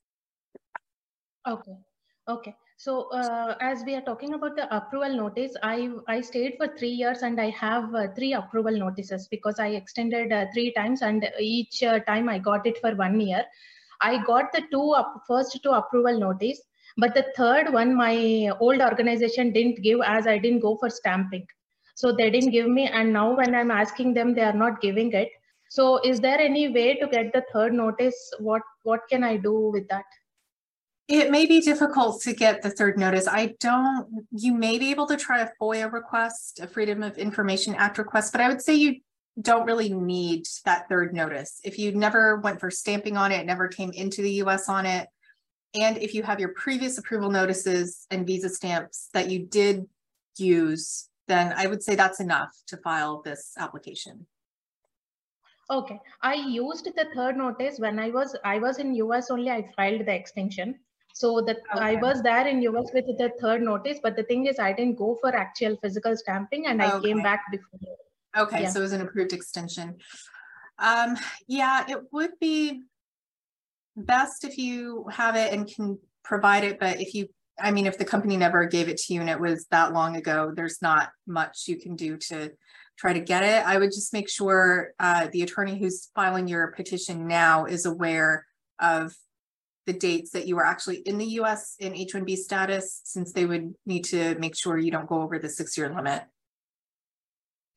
Okay. 1.49 1.77
Okay. 2.29 2.57
So 2.83 3.11
uh, 3.11 3.57
as 3.61 3.85
we 3.85 3.95
are 3.95 4.01
talking 4.01 4.33
about 4.33 4.57
the 4.57 4.65
approval 4.75 5.15
notice, 5.15 5.55
I 5.63 5.91
I 6.09 6.23
stayed 6.23 6.55
for 6.57 6.67
three 6.79 6.93
years 7.01 7.23
and 7.23 7.39
I 7.39 7.51
have 7.51 7.95
uh, 7.95 8.05
three 8.17 8.33
approval 8.33 8.79
notices 8.83 9.27
because 9.29 9.59
I 9.65 9.67
extended 9.81 10.33
uh, 10.33 10.47
three 10.55 10.73
times 10.73 11.03
and 11.03 11.27
each 11.39 11.83
uh, 11.83 11.99
time 12.07 12.31
I 12.31 12.39
got 12.39 12.67
it 12.71 12.79
for 12.81 12.93
one 13.01 13.21
year. 13.21 13.43
I 14.01 14.23
got 14.29 14.51
the 14.55 14.63
two 14.71 14.93
up, 15.01 15.25
first 15.27 15.59
two 15.63 15.75
approval 15.81 16.19
notice, 16.19 16.63
but 16.97 17.15
the 17.15 17.27
third 17.37 17.71
one 17.75 17.95
my 17.95 18.15
old 18.61 18.81
organization 18.81 19.53
didn't 19.59 19.83
give 19.83 20.01
as 20.07 20.27
I 20.27 20.39
didn't 20.39 20.61
go 20.61 20.75
for 20.79 20.89
stamping. 20.89 21.47
So 21.97 22.13
they 22.13 22.31
didn't 22.31 22.57
give 22.57 22.73
me, 22.79 22.87
and 22.87 23.13
now 23.13 23.37
when 23.43 23.55
I'm 23.55 23.71
asking 23.71 24.15
them, 24.15 24.33
they 24.33 24.49
are 24.53 24.59
not 24.65 24.81
giving 24.81 25.13
it. 25.13 25.29
So 25.69 25.99
is 25.99 26.19
there 26.21 26.41
any 26.41 26.67
way 26.81 26.89
to 26.95 27.13
get 27.19 27.35
the 27.35 27.45
third 27.53 27.75
notice? 27.75 28.19
What 28.39 28.63
what 28.85 29.07
can 29.11 29.31
I 29.33 29.37
do 29.51 29.55
with 29.77 29.87
that? 29.89 30.20
It 31.11 31.33
may 31.33 31.45
be 31.45 31.61
difficult 31.61 32.23
to 32.23 32.33
get 32.33 32.63
the 32.63 32.71
third 32.71 32.97
notice. 32.97 33.27
I 33.27 33.57
don't, 33.59 34.29
you 34.31 34.55
may 34.55 34.79
be 34.79 34.93
able 34.93 35.09
to 35.09 35.17
try 35.17 35.41
a 35.41 35.49
FOIA 35.61 35.93
request, 35.93 36.61
a 36.61 36.69
Freedom 36.69 37.03
of 37.03 37.19
Information 37.19 37.75
Act 37.75 37.99
request, 37.99 38.31
but 38.31 38.41
I 38.41 38.47
would 38.47 38.63
say 38.63 38.77
you 38.77 39.01
don't 39.41 39.67
really 39.67 39.93
need 39.93 40.47
that 40.65 40.89
third 40.89 41.13
notice. 41.13 41.59
If 41.65 41.81
you 41.81 41.91
never 41.91 42.37
went 42.37 42.61
for 42.61 42.71
stamping 42.71 43.17
on 43.17 43.33
it, 43.33 43.45
never 43.45 43.67
came 43.67 43.91
into 43.91 44.23
the 44.23 44.35
US 44.45 44.69
on 44.69 44.87
it, 44.87 45.09
and 45.75 45.99
if 45.99 46.15
you 46.15 46.23
have 46.23 46.39
your 46.39 46.51
previous 46.51 46.97
approval 46.97 47.29
notices 47.29 48.07
and 48.13 48.25
visa 48.25 48.49
stamps 48.49 49.09
that 49.13 49.31
you 49.31 49.41
did 49.47 49.87
use, 50.37 51.09
then 51.27 51.53
I 51.57 51.67
would 51.67 51.83
say 51.83 51.97
that's 51.97 52.21
enough 52.21 52.57
to 52.69 52.77
file 52.77 53.21
this 53.23 53.55
application. 53.59 54.27
Okay, 55.69 55.99
I 56.23 56.35
used 56.35 56.85
the 56.85 57.07
third 57.17 57.37
notice 57.37 57.81
when 57.81 57.99
I 57.99 58.11
was 58.11 58.37
I 58.45 58.61
was 58.61 58.79
in 58.79 58.95
US 58.95 59.29
only. 59.33 59.51
I 59.51 59.69
filed 59.77 60.07
the 60.07 60.15
extension, 60.15 60.79
so 61.15 61.41
that 61.43 61.59
okay. 61.75 61.85
I 61.85 61.95
was 61.97 62.23
there 62.23 62.47
in 62.47 62.63
US 62.63 62.91
with 62.93 63.07
the 63.07 63.33
third 63.41 63.63
notice, 63.63 63.99
but 64.03 64.17
the 64.17 64.23
thing 64.23 64.47
is 64.47 64.59
I 64.59 64.73
didn't 64.73 64.97
go 64.97 65.19
for 65.21 65.35
actual 65.35 65.77
physical 65.83 66.17
stamping 66.17 66.67
and 66.67 66.83
I 66.83 67.01
came 67.01 67.23
back 67.23 67.45
before. 67.51 67.97
Okay, 68.37 68.63
yeah. 68.63 68.69
so 68.69 68.81
it 68.81 68.83
was 68.83 68.93
an 68.93 69.01
approved 69.01 69.33
extension. 69.33 69.97
Um, 70.79 71.17
yeah, 71.47 71.85
it 71.89 71.99
would 72.13 72.39
be 72.41 72.83
best 73.97 74.45
if 74.45 74.57
you 74.57 75.07
have 75.11 75.37
it 75.37 75.53
and 75.53 75.67
can 75.67 75.99
provide 76.25 76.65
it, 76.65 76.79
but 76.79 77.01
if 77.01 77.15
you, 77.15 77.29
I 77.61 77.71
mean, 77.71 77.87
if 77.87 77.99
the 77.99 78.05
company 78.05 78.37
never 78.37 78.65
gave 78.67 78.89
it 78.89 78.97
to 78.99 79.15
you 79.15 79.21
and 79.21 79.29
it 79.29 79.41
was 79.41 79.67
that 79.71 79.93
long 79.93 80.17
ago, 80.17 80.53
there's 80.55 80.81
not 80.81 81.11
much 81.27 81.65
you 81.67 81.77
can 81.77 81.97
do 81.97 82.17
to 82.29 82.53
try 82.97 83.13
to 83.13 83.21
get 83.21 83.43
it. 83.43 83.67
I 83.67 83.79
would 83.79 83.91
just 83.91 84.13
make 84.13 84.29
sure 84.29 84.93
uh, 85.01 85.29
the 85.33 85.43
attorney 85.43 85.79
who's 85.79 86.09
filing 86.15 86.49
your 86.49 86.69
petition 86.69 87.27
now 87.27 87.65
is 87.65 87.85
aware 87.85 88.47
of 88.79 89.15
the 89.87 89.93
dates 89.93 90.31
that 90.31 90.47
you 90.47 90.57
were 90.57 90.67
actually 90.67 90.97
in 90.99 91.19
the 91.19 91.27
US 91.41 91.77
in 91.79 91.95
H-1B 91.95 92.37
status, 92.37 93.01
since 93.05 93.33
they 93.33 93.47
would 93.47 93.75
need 93.87 94.05
to 94.07 94.35
make 94.39 94.57
sure 94.57 94.79
you 94.79 94.91
don't 94.91 95.09
go 95.09 95.23
over 95.23 95.39
the 95.39 95.49
six-year 95.49 95.95
limit. 95.95 96.23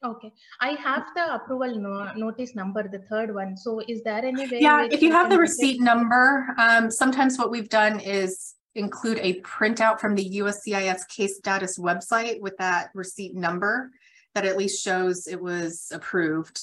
Okay, 0.06 0.34
I 0.60 0.72
have 0.72 1.06
the 1.16 1.36
approval 1.36 1.80
no 1.80 2.12
notice 2.16 2.56
number, 2.56 2.86
the 2.90 3.00
third 3.10 3.34
one. 3.34 3.56
So 3.56 3.82
is 3.88 4.04
there 4.04 4.26
any 4.26 4.46
way? 4.46 4.60
Yeah, 4.60 4.86
if 4.92 5.02
you 5.02 5.14
have 5.14 5.30
the 5.30 5.38
receipt 5.38 5.80
number, 5.80 6.54
um, 6.58 6.92
sometimes 6.92 7.38
what 7.38 7.50
we've 7.50 7.70
done 7.70 8.02
is 8.02 8.56
include 8.76 9.20
a 9.22 9.40
printout 9.42 10.02
from 10.02 10.16
the 10.16 10.40
USCIS 10.40 11.08
case 11.08 11.38
status 11.38 11.80
website 11.80 12.42
with 12.42 12.58
that 12.58 12.90
receipt 12.94 13.34
number 13.34 13.92
that 14.36 14.46
at 14.46 14.58
least 14.58 14.84
shows 14.84 15.26
it 15.26 15.42
was 15.42 15.90
approved. 15.94 16.60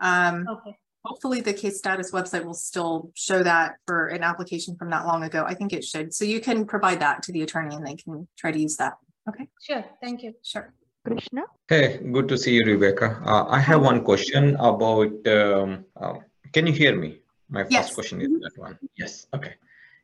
Um, 0.00 0.46
okay 0.48 0.76
hopefully 1.04 1.40
the 1.40 1.52
case 1.52 1.78
status 1.78 2.12
website 2.12 2.44
will 2.44 2.54
still 2.54 3.10
show 3.14 3.42
that 3.42 3.76
for 3.86 4.08
an 4.08 4.22
application 4.22 4.76
from 4.76 4.90
that 4.90 5.06
long 5.06 5.22
ago. 5.24 5.44
I 5.46 5.54
think 5.54 5.72
it 5.72 5.84
should. 5.84 6.14
So 6.14 6.24
you 6.24 6.40
can 6.40 6.66
provide 6.66 7.00
that 7.00 7.22
to 7.24 7.32
the 7.32 7.42
attorney 7.42 7.74
and 7.74 7.86
they 7.86 7.96
can 7.96 8.28
try 8.38 8.52
to 8.52 8.58
use 8.58 8.76
that. 8.76 8.94
Okay. 9.28 9.48
Sure. 9.62 9.84
Thank 10.02 10.22
you. 10.22 10.34
Sure. 10.42 10.72
Krishna? 11.04 11.42
Hey, 11.66 11.98
good 12.12 12.28
to 12.28 12.36
see 12.36 12.54
you, 12.54 12.64
Rebecca. 12.66 13.22
Uh, 13.24 13.46
I 13.48 13.58
have 13.58 13.80
one 13.80 14.04
question 14.04 14.54
about, 14.56 15.26
um, 15.26 15.84
uh, 15.96 16.14
can 16.52 16.66
you 16.66 16.74
hear 16.74 16.94
me? 16.94 17.20
My 17.48 17.62
first 17.62 17.72
yes. 17.72 17.94
question 17.94 18.20
is 18.20 18.28
that 18.28 18.52
one. 18.56 18.78
Yes. 18.98 19.26
Okay. 19.34 19.54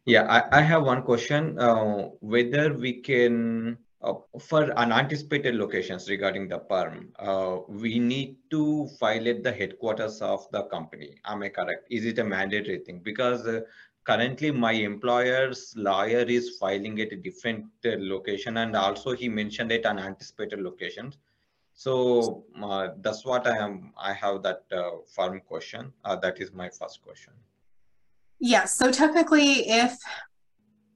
Yeah, 0.07 0.25
I, 0.25 0.59
I 0.59 0.63
have 0.63 0.85
one 0.85 1.03
question. 1.03 1.59
Uh, 1.59 2.09
whether 2.21 2.73
we 2.73 2.95
can 3.03 3.77
uh, 4.07 4.15
for 4.39 4.73
unanticipated 4.79 5.57
locations 5.57 6.09
regarding 6.09 6.47
the 6.49 6.59
perm, 6.59 7.13
uh, 7.19 7.59
we 7.69 7.99
need 7.99 8.37
to 8.51 8.89
file 9.01 9.29
at 9.29 9.43
the 9.43 9.53
headquarters 9.53 10.23
of 10.23 10.47
the 10.53 10.63
company. 10.65 11.17
Am 11.25 11.43
I 11.43 11.49
correct? 11.49 11.89
Is 11.91 12.05
it 12.05 12.21
a 12.21 12.25
mandatory 12.25 12.79
thing? 12.79 13.01
Because 13.03 13.47
uh, 13.47 13.63
currently 14.05 14.53
my 14.53 14.73
employer's 14.73 15.75
lawyer 15.77 16.21
is 16.21 16.57
filing 16.61 17.01
at 17.01 17.13
a 17.13 17.17
different 17.17 17.65
uh, 17.85 17.97
location 17.99 18.59
and 18.59 18.77
also 18.77 19.13
he 19.13 19.29
mentioned 19.29 19.73
it 19.73 19.85
unanticipated 19.85 20.61
locations. 20.61 21.19
So 21.75 22.45
uh, 22.63 22.89
that's 23.01 23.25
what 23.25 23.47
I 23.47 23.59
am. 23.59 23.93
I 23.99 24.13
have 24.13 24.43
that 24.45 24.63
uh, 24.73 25.03
firm 25.15 25.41
question. 25.41 25.93
that 26.05 26.41
is 26.41 26.53
my 26.53 26.71
first 26.71 27.03
question. 27.03 27.33
Yes. 28.39 28.51
Yeah, 28.53 28.65
so 28.87 28.93
technically, 28.93 29.69
if 29.69 29.99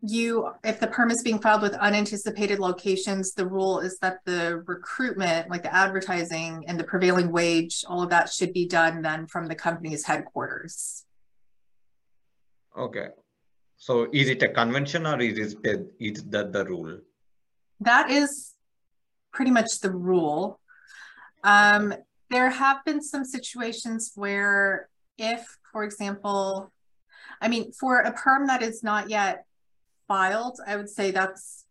you 0.03 0.51
if 0.65 0.81
the 0.81 0.87
perm 0.87 1.11
is 1.11 1.23
being 1.23 1.39
filed 1.39 1.61
with 1.61 1.75
unanticipated 1.75 2.59
locations 2.59 3.35
the 3.35 3.47
rule 3.47 3.81
is 3.81 3.99
that 3.99 4.19
the 4.25 4.63
recruitment 4.67 5.51
like 5.51 5.63
the 5.63 5.75
advertising 5.75 6.65
and 6.67 6.81
the 6.81 6.85
prevailing 6.85 7.31
wage 7.31 7.85
all 7.87 8.03
of 8.03 8.09
that 8.09 8.33
should 8.33 8.53
be 8.55 8.67
done 8.67 9.03
then 9.03 9.27
from 9.27 9.47
the 9.47 9.55
company's 9.55 10.05
headquarters. 10.05 11.05
Okay. 12.79 13.09
So 13.77 14.09
is 14.13 14.29
it 14.29 14.43
a 14.43 14.49
convention 14.49 15.07
or 15.07 15.21
is 15.21 15.57
it 15.65 15.93
is 15.99 16.25
that 16.25 16.53
the 16.53 16.65
rule? 16.65 16.99
That 17.81 18.11
is 18.11 18.55
pretty 19.33 19.51
much 19.51 19.81
the 19.81 19.91
rule. 19.91 20.61
Um, 21.45 21.95
there 22.31 22.51
have 22.51 22.85
been 22.85 23.03
some 23.03 23.25
situations 23.25 24.13
where 24.15 24.89
if 25.19 25.59
for 25.71 25.85
example 25.85 26.73
i 27.43 27.49
mean 27.49 27.73
for 27.73 27.99
a 28.01 28.13
perm 28.13 28.47
that 28.47 28.63
is 28.63 28.83
not 28.83 29.11
yet 29.11 29.45
filed, 30.11 30.59
I 30.67 30.75
would 30.77 30.91
say 30.91 31.13
that's 31.13 31.67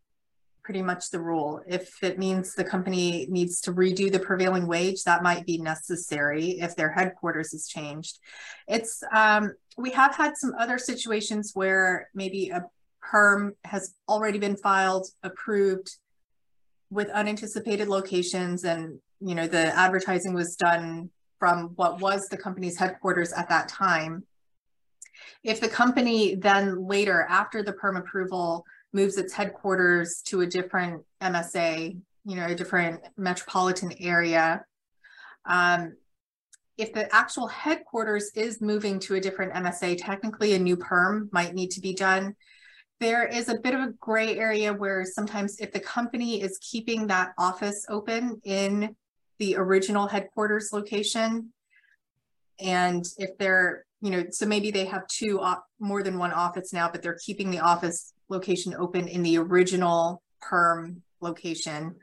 pretty 0.63 0.81
much 0.81 1.09
the 1.09 1.19
rule. 1.19 1.61
If 1.67 2.01
it 2.01 2.17
means 2.17 2.55
the 2.55 2.63
company 2.63 3.27
needs 3.29 3.59
to 3.61 3.73
redo 3.73 4.09
the 4.09 4.19
prevailing 4.19 4.65
wage, 4.65 5.03
that 5.03 5.23
might 5.23 5.45
be 5.45 5.57
necessary 5.57 6.51
if 6.61 6.73
their 6.77 6.89
headquarters 6.89 7.53
is 7.53 7.67
changed. 7.67 8.17
It's 8.65 9.03
um, 9.13 9.55
we 9.77 9.91
have 9.91 10.15
had 10.15 10.37
some 10.37 10.53
other 10.57 10.77
situations 10.77 11.51
where 11.53 12.09
maybe 12.15 12.49
a 12.49 12.63
perm 13.01 13.55
has 13.65 13.93
already 14.07 14.39
been 14.39 14.55
filed, 14.55 15.07
approved 15.21 15.97
with 16.89 17.09
unanticipated 17.09 17.89
locations, 17.89 18.63
and 18.63 18.99
you 19.19 19.35
know 19.35 19.47
the 19.47 19.75
advertising 19.77 20.33
was 20.33 20.55
done 20.55 21.09
from 21.39 21.71
what 21.75 21.99
was 21.99 22.29
the 22.29 22.37
company's 22.37 22.77
headquarters 22.77 23.33
at 23.33 23.49
that 23.49 23.67
time 23.67 24.23
if 25.43 25.59
the 25.59 25.67
company 25.67 26.35
then 26.35 26.87
later, 26.87 27.25
after 27.29 27.63
the 27.63 27.73
perm 27.73 27.97
approval, 27.97 28.65
moves 28.93 29.17
its 29.17 29.33
headquarters 29.33 30.21
to 30.25 30.41
a 30.41 30.47
different 30.47 31.03
MSA, 31.21 31.97
you 32.25 32.35
know, 32.35 32.47
a 32.47 32.55
different 32.55 33.01
metropolitan 33.17 33.93
area, 33.99 34.63
um, 35.45 35.95
if 36.79 36.93
the 36.93 37.13
actual 37.13 37.47
headquarters 37.47 38.31
is 38.35 38.61
moving 38.61 38.99
to 38.99 39.15
a 39.15 39.19
different 39.19 39.53
MSA, 39.53 39.97
technically 39.99 40.53
a 40.53 40.59
new 40.59 40.77
perm 40.77 41.29
might 41.33 41.53
need 41.53 41.71
to 41.71 41.81
be 41.81 41.93
done. 41.93 42.35
There 43.01 43.27
is 43.27 43.49
a 43.49 43.59
bit 43.59 43.73
of 43.73 43.81
a 43.81 43.93
gray 43.99 44.37
area 44.37 44.73
where 44.73 45.05
sometimes 45.05 45.59
if 45.59 45.73
the 45.73 45.81
company 45.81 46.41
is 46.41 46.57
keeping 46.61 47.07
that 47.07 47.33
office 47.37 47.85
open 47.89 48.39
in 48.45 48.95
the 49.39 49.57
original 49.57 50.07
headquarters 50.07 50.69
location, 50.71 51.51
and 52.61 53.05
if 53.17 53.37
they're 53.37 53.85
you 54.01 54.11
know, 54.11 54.25
so 54.31 54.45
maybe 54.45 54.71
they 54.71 54.85
have 54.85 55.07
two 55.07 55.43
more 55.79 56.03
than 56.03 56.17
one 56.17 56.31
office 56.31 56.71
now, 56.71 56.89
but 56.89 57.01
they're 57.01 57.19
keeping 57.23 57.51
the 57.51 57.59
office 57.59 58.13
location 58.29 58.73
open 58.77 59.07
in 59.07 59.23
the 59.23 59.37
original 59.37 60.21
perm 60.41 61.01
location. 61.21 61.95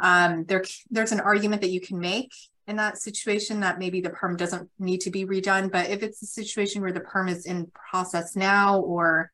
Um, 0.00 0.44
there, 0.44 0.64
there's 0.90 1.12
an 1.12 1.20
argument 1.20 1.62
that 1.62 1.70
you 1.70 1.80
can 1.80 1.98
make 1.98 2.32
in 2.66 2.76
that 2.76 2.98
situation 2.98 3.60
that 3.60 3.78
maybe 3.78 4.00
the 4.00 4.10
perm 4.10 4.36
doesn't 4.36 4.70
need 4.78 5.00
to 5.02 5.10
be 5.10 5.24
redone. 5.24 5.70
But 5.70 5.90
if 5.90 6.02
it's 6.02 6.22
a 6.22 6.26
situation 6.26 6.82
where 6.82 6.92
the 6.92 7.00
perm 7.00 7.28
is 7.28 7.46
in 7.46 7.70
process 7.90 8.36
now, 8.36 8.78
or 8.80 9.32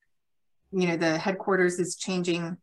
you 0.72 0.88
know, 0.88 0.96
the 0.96 1.18
headquarters 1.18 1.78
is 1.78 1.96
changing 1.96 2.56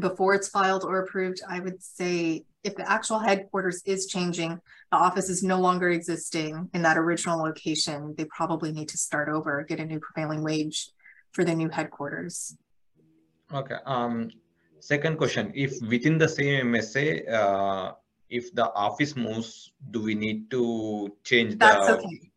before 0.00 0.34
it's 0.34 0.48
filed 0.48 0.84
or 0.84 1.00
approved, 1.00 1.40
I 1.48 1.60
would 1.60 1.82
say 1.82 2.44
if 2.64 2.76
the 2.76 2.90
actual 2.90 3.18
headquarters 3.18 3.82
is 3.84 4.06
changing, 4.06 4.60
the 4.90 4.96
office 4.96 5.28
is 5.28 5.42
no 5.42 5.60
longer 5.60 5.90
existing 5.90 6.68
in 6.74 6.82
that 6.82 6.98
original 6.98 7.38
location, 7.38 8.14
they 8.16 8.24
probably 8.24 8.72
need 8.72 8.88
to 8.88 8.98
start 8.98 9.28
over, 9.28 9.64
get 9.68 9.80
a 9.80 9.84
new 9.84 10.00
prevailing 10.00 10.42
wage 10.42 10.90
for 11.32 11.44
the 11.44 11.54
new 11.54 11.68
headquarters. 11.68 12.56
Okay. 13.52 13.76
Um, 13.86 14.30
second 14.80 15.16
question, 15.16 15.52
if 15.54 15.80
within 15.82 16.18
the 16.18 16.28
same 16.28 16.66
MSA, 16.66 17.30
uh, 17.32 17.92
if 18.28 18.54
the 18.54 18.72
office 18.74 19.16
moves, 19.16 19.72
do 19.90 20.02
we 20.02 20.14
need 20.14 20.50
to 20.50 21.14
change 21.24 21.58
That's 21.58 21.86
the... 21.86 21.98
okay. 21.98 22.29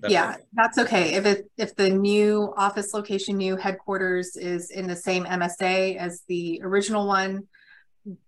That's 0.00 0.12
Yeah, 0.12 0.36
that's 0.52 0.78
okay. 0.78 1.14
If 1.14 1.26
it, 1.26 1.50
if 1.56 1.74
the 1.76 1.90
new 1.90 2.52
office 2.56 2.92
location, 2.94 3.36
new 3.36 3.56
headquarters 3.56 4.36
is 4.36 4.70
in 4.70 4.86
the 4.86 4.96
same 4.96 5.24
MSA 5.24 5.96
as 5.96 6.22
the 6.28 6.60
original 6.62 7.06
one, 7.06 7.48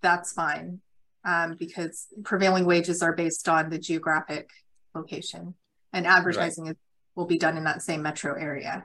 that's 0.01 0.33
fine. 0.33 0.81
Um, 1.27 1.57
because 1.59 2.09
prevailing 2.23 2.67
wages 2.67 3.03
are 3.03 3.15
based 3.15 3.49
on 3.49 3.71
the 3.71 3.79
geographic 3.79 4.51
location 4.95 5.55
and 5.95 6.07
advertising 6.07 6.67
is, 6.67 6.77
will 7.15 7.25
be 7.25 7.39
done 7.39 7.57
in 7.57 7.65
that 7.65 7.81
same 7.81 8.03
metro 8.03 8.35
area. 8.35 8.85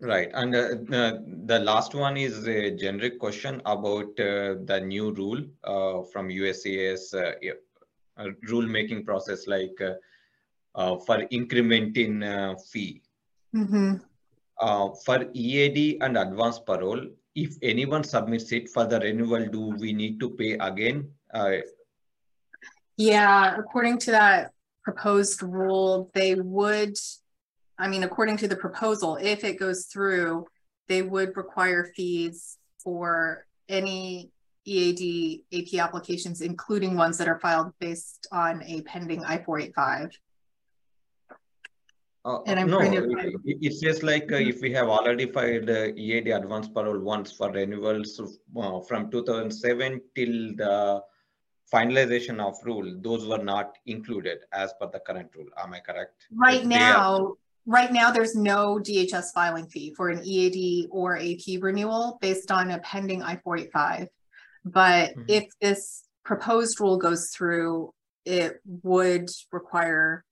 Right. 0.00 0.30
And 0.32 0.54
uh, 0.54 0.68
the, 0.88 1.24
the 1.44 1.58
last 1.58 1.94
one 1.94 2.16
is 2.16 2.46
a 2.46 2.70
generic 2.70 3.18
question 3.18 3.60
about 3.66 4.08
uh, 4.18 4.56
the 4.64 4.82
new 4.82 5.12
rule 5.12 5.42
uh, 5.64 6.02
from 6.10 6.28
USCIS 6.28 7.14
uh, 7.14 7.32
uh, 8.16 8.28
rule 8.48 8.66
making 8.66 9.04
process, 9.04 9.46
like 9.46 9.78
uh, 9.80 9.92
for 10.74 11.26
increment 11.30 11.96
in 11.96 12.22
uh, 12.22 12.54
fee. 12.70 13.02
Mhm. 13.54 14.00
Uh, 14.60 14.90
for 15.04 15.26
EAD 15.32 15.98
and 16.00 16.16
advance 16.18 16.58
parole, 16.58 17.06
if 17.34 17.56
anyone 17.62 18.04
submits 18.04 18.52
it 18.52 18.68
for 18.68 18.84
the 18.86 19.00
renewal, 19.00 19.46
do 19.46 19.60
we 19.78 19.92
need 19.92 20.20
to 20.20 20.30
pay 20.30 20.52
again? 20.58 21.10
Uh, 21.32 21.58
Yeah, 22.96 23.56
according 23.56 23.96
to 24.00 24.10
that 24.10 24.52
proposed 24.84 25.42
rule, 25.42 26.10
they 26.12 26.34
would, 26.34 26.96
I 27.78 27.88
mean, 27.88 28.02
according 28.02 28.36
to 28.38 28.48
the 28.48 28.56
proposal, 28.56 29.16
if 29.16 29.42
it 29.42 29.58
goes 29.58 29.86
through, 29.86 30.46
they 30.86 31.00
would 31.00 31.34
require 31.36 31.92
fees 31.96 32.58
for 32.84 33.46
any 33.70 34.30
EAD 34.66 35.44
AP 35.50 35.80
applications, 35.80 36.42
including 36.42 36.94
ones 36.94 37.16
that 37.16 37.28
are 37.28 37.38
filed 37.38 37.72
based 37.78 38.26
on 38.32 38.62
a 38.64 38.82
pending 38.82 39.24
I-485. 39.24 40.10
Uh, 42.24 42.40
And 42.46 42.60
I'm 42.60 42.68
no, 42.70 42.78
trying 42.78 42.92
to- 42.92 43.10
it, 43.10 43.40
it- 43.44 43.58
it 43.68 43.72
says 43.74 44.02
like 44.02 44.30
uh, 44.30 44.36
if 44.36 44.60
we 44.60 44.70
have 44.72 44.88
already 44.88 45.26
filed 45.26 45.70
uh, 45.70 45.88
EAD 45.96 46.28
advance 46.28 46.68
parole 46.68 46.98
once 47.00 47.32
for 47.32 47.50
renewals 47.50 48.20
uh, 48.20 48.80
from 48.80 49.10
2007 49.10 50.00
till 50.14 50.54
the 50.56 51.02
finalization 51.72 52.38
of 52.46 52.56
rule, 52.64 52.94
those 53.00 53.26
were 53.26 53.42
not 53.42 53.78
included 53.86 54.38
as 54.52 54.74
per 54.78 54.90
the 54.90 55.00
current 55.00 55.30
rule. 55.34 55.46
Am 55.56 55.72
I 55.72 55.80
correct? 55.80 56.26
Right 56.34 56.60
Like, 56.60 56.68
they 56.68 56.74
are- 56.76 56.92
now, 56.98 57.34
right 57.64 57.92
now, 57.92 58.10
there's 58.10 58.34
no 58.34 58.78
DHS 58.78 59.32
filing 59.32 59.66
fee 59.68 59.94
for 59.96 60.10
an 60.10 60.20
EAD 60.22 60.88
or 60.90 61.16
AP 61.16 61.56
renewal 61.62 62.18
based 62.20 62.50
on 62.50 62.70
a 62.72 62.78
pending 62.80 63.22
I-485. 63.22 64.08
But 64.64 65.14
Mhm. 65.16 65.24
if 65.28 65.44
this 65.62 66.04
proposed 66.24 66.80
rule 66.80 66.98
goes 66.98 67.30
through, 67.34 67.94
it 68.26 68.60
would 68.82 69.30
require 69.52 70.24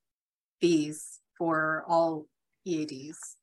fees 0.61 1.21
for 1.39 1.85
all 1.87 2.27
EADs 2.67 3.37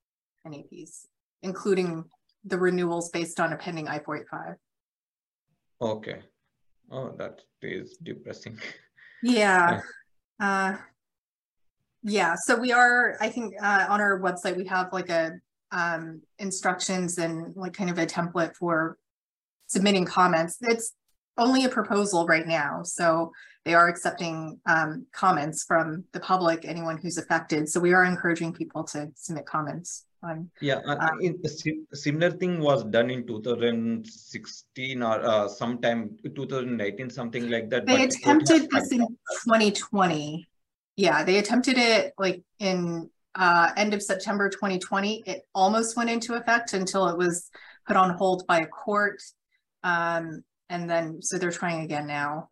and 0.43 0.53
APs, 0.53 1.05
including 1.41 2.03
the 2.43 2.57
renewals 2.57 3.09
based 3.09 3.39
on 3.39 3.53
a 3.53 3.57
pending 3.57 3.87
I-485. 3.87 4.55
Okay. 5.81 6.19
Oh, 6.91 7.15
that 7.17 7.41
is 7.61 7.97
depressing. 7.97 8.59
Yeah. 9.23 9.81
Uh, 10.39 10.75
yeah, 12.03 12.35
so 12.35 12.55
we 12.55 12.71
are, 12.71 13.17
I 13.19 13.29
think, 13.29 13.55
uh, 13.59 13.87
on 13.89 13.99
our 13.99 14.19
website, 14.19 14.57
we 14.57 14.65
have 14.65 14.93
like 14.93 15.09
a, 15.09 15.39
um, 15.71 16.21
instructions 16.37 17.17
and 17.17 17.55
like 17.55 17.73
kind 17.73 17.89
of 17.89 17.97
a 17.97 18.05
template 18.05 18.55
for 18.55 18.97
submitting 19.67 20.05
comments. 20.05 20.57
It's 20.61 20.93
only 21.37 21.65
a 21.65 21.69
proposal 21.69 22.25
right 22.25 22.47
now, 22.47 22.83
so 22.83 23.31
they 23.65 23.73
are 23.73 23.87
accepting, 23.87 24.59
um, 24.67 25.05
comments 25.11 25.63
from 25.63 26.03
the 26.13 26.19
public, 26.19 26.65
anyone 26.65 26.97
who's 26.97 27.17
affected. 27.17 27.67
So 27.67 27.79
we 27.79 27.93
are 27.93 28.03
encouraging 28.05 28.53
people 28.53 28.83
to 28.85 29.11
submit 29.15 29.45
comments 29.45 30.05
on, 30.21 30.49
Yeah, 30.61 30.81
uh, 30.85 30.97
Um, 30.97 31.35
similar 31.93 32.31
thing 32.31 32.59
was 32.59 32.83
done 32.85 33.09
in 33.09 33.25
2016 33.27 35.01
or 35.03 35.25
uh, 35.25 35.47
sometime 35.47 36.17
2019, 36.23 37.09
something 37.09 37.49
like 37.49 37.69
that. 37.69 37.85
They 37.85 38.03
attempted 38.03 38.69
this 38.69 38.91
in 38.91 39.05
twenty 39.43 39.71
twenty. 39.71 40.47
Yeah, 40.95 41.23
they 41.23 41.37
attempted 41.37 41.77
it 41.77 42.13
like 42.17 42.41
in 42.59 43.09
uh 43.35 43.71
end 43.75 43.93
of 43.93 44.01
September 44.01 44.49
twenty 44.49 44.79
twenty. 44.79 45.21
It 45.25 45.41
almost 45.53 45.97
went 45.97 46.09
into 46.09 46.35
effect 46.35 46.73
until 46.73 47.07
it 47.09 47.17
was 47.17 47.49
put 47.85 47.97
on 47.97 48.11
hold 48.11 48.47
by 48.47 48.59
a 48.61 48.65
court. 48.67 49.21
Um, 49.83 50.43
and 50.69 50.89
then, 50.89 51.21
so 51.21 51.37
they're 51.37 51.51
trying 51.51 51.81
again 51.81 52.07
now. 52.07 52.49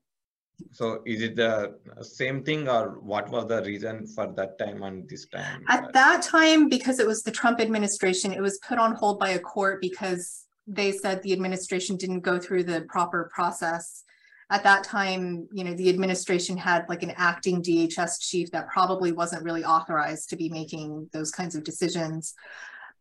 So 0.71 1.01
is 1.05 1.21
it 1.21 1.35
the 1.35 1.75
same 2.01 2.43
thing 2.43 2.69
or 2.69 2.99
what 2.99 3.29
was 3.29 3.47
the 3.47 3.61
reason 3.63 4.07
for 4.07 4.31
that 4.35 4.57
time 4.57 4.83
and 4.83 5.09
this 5.09 5.25
time? 5.27 5.63
At 5.67 5.91
that 5.93 6.21
time, 6.21 6.69
because 6.69 6.99
it 6.99 7.07
was 7.07 7.23
the 7.23 7.31
Trump 7.31 7.59
administration, 7.59 8.31
it 8.31 8.41
was 8.41 8.59
put 8.59 8.77
on 8.77 8.95
hold 8.95 9.19
by 9.19 9.29
a 9.29 9.39
court 9.39 9.81
because 9.81 10.45
they 10.67 10.91
said 10.91 11.21
the 11.21 11.33
administration 11.33 11.97
didn't 11.97 12.21
go 12.21 12.39
through 12.39 12.63
the 12.63 12.81
proper 12.87 13.29
process. 13.33 14.03
At 14.49 14.63
that 14.63 14.83
time, 14.83 15.47
you 15.51 15.63
know, 15.63 15.73
the 15.73 15.89
administration 15.89 16.55
had 16.57 16.85
like 16.87 17.03
an 17.03 17.13
acting 17.17 17.61
DHS 17.61 18.21
chief 18.21 18.51
that 18.51 18.69
probably 18.69 19.11
wasn't 19.11 19.43
really 19.43 19.65
authorized 19.65 20.29
to 20.29 20.35
be 20.35 20.49
making 20.49 21.09
those 21.11 21.31
kinds 21.31 21.55
of 21.55 21.63
decisions. 21.63 22.35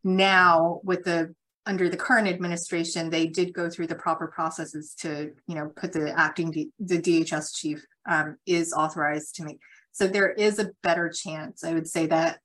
Now, 0.03 0.81
with 0.83 1.05
the, 1.05 1.35
under 1.65 1.89
the 1.89 1.97
current 1.97 2.29
administration, 2.29 3.09
they 3.09 3.27
did 3.27 3.53
go 3.53 3.71
through 3.71 3.87
the 3.87 3.95
proper 3.95 4.27
processes 4.27 4.95
to, 5.01 5.33
you 5.47 5.55
know, 5.55 5.71
put 5.77 5.93
the 5.93 6.13
acting, 6.19 6.51
D- 6.51 6.71
the 6.81 7.01
DHS 7.01 7.57
chief 7.57 7.85
um, 8.09 8.37
is 8.47 8.73
authorized 8.73 9.37
to 9.37 9.45
make 9.45 9.61
so 9.93 10.07
there 10.07 10.31
is 10.31 10.59
a 10.59 10.71
better 10.83 11.11
chance, 11.11 11.63
I 11.63 11.75
would 11.75 11.87
say 11.87 12.07
that 12.07 12.41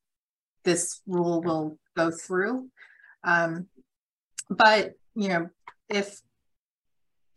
this 0.66 1.02
rule 1.08 1.42
will 1.42 1.80
go 1.96 2.12
through. 2.12 2.68
Um, 3.24 3.68
but, 4.50 4.92
you 5.16 5.30
know, 5.30 5.50
if 5.90 6.20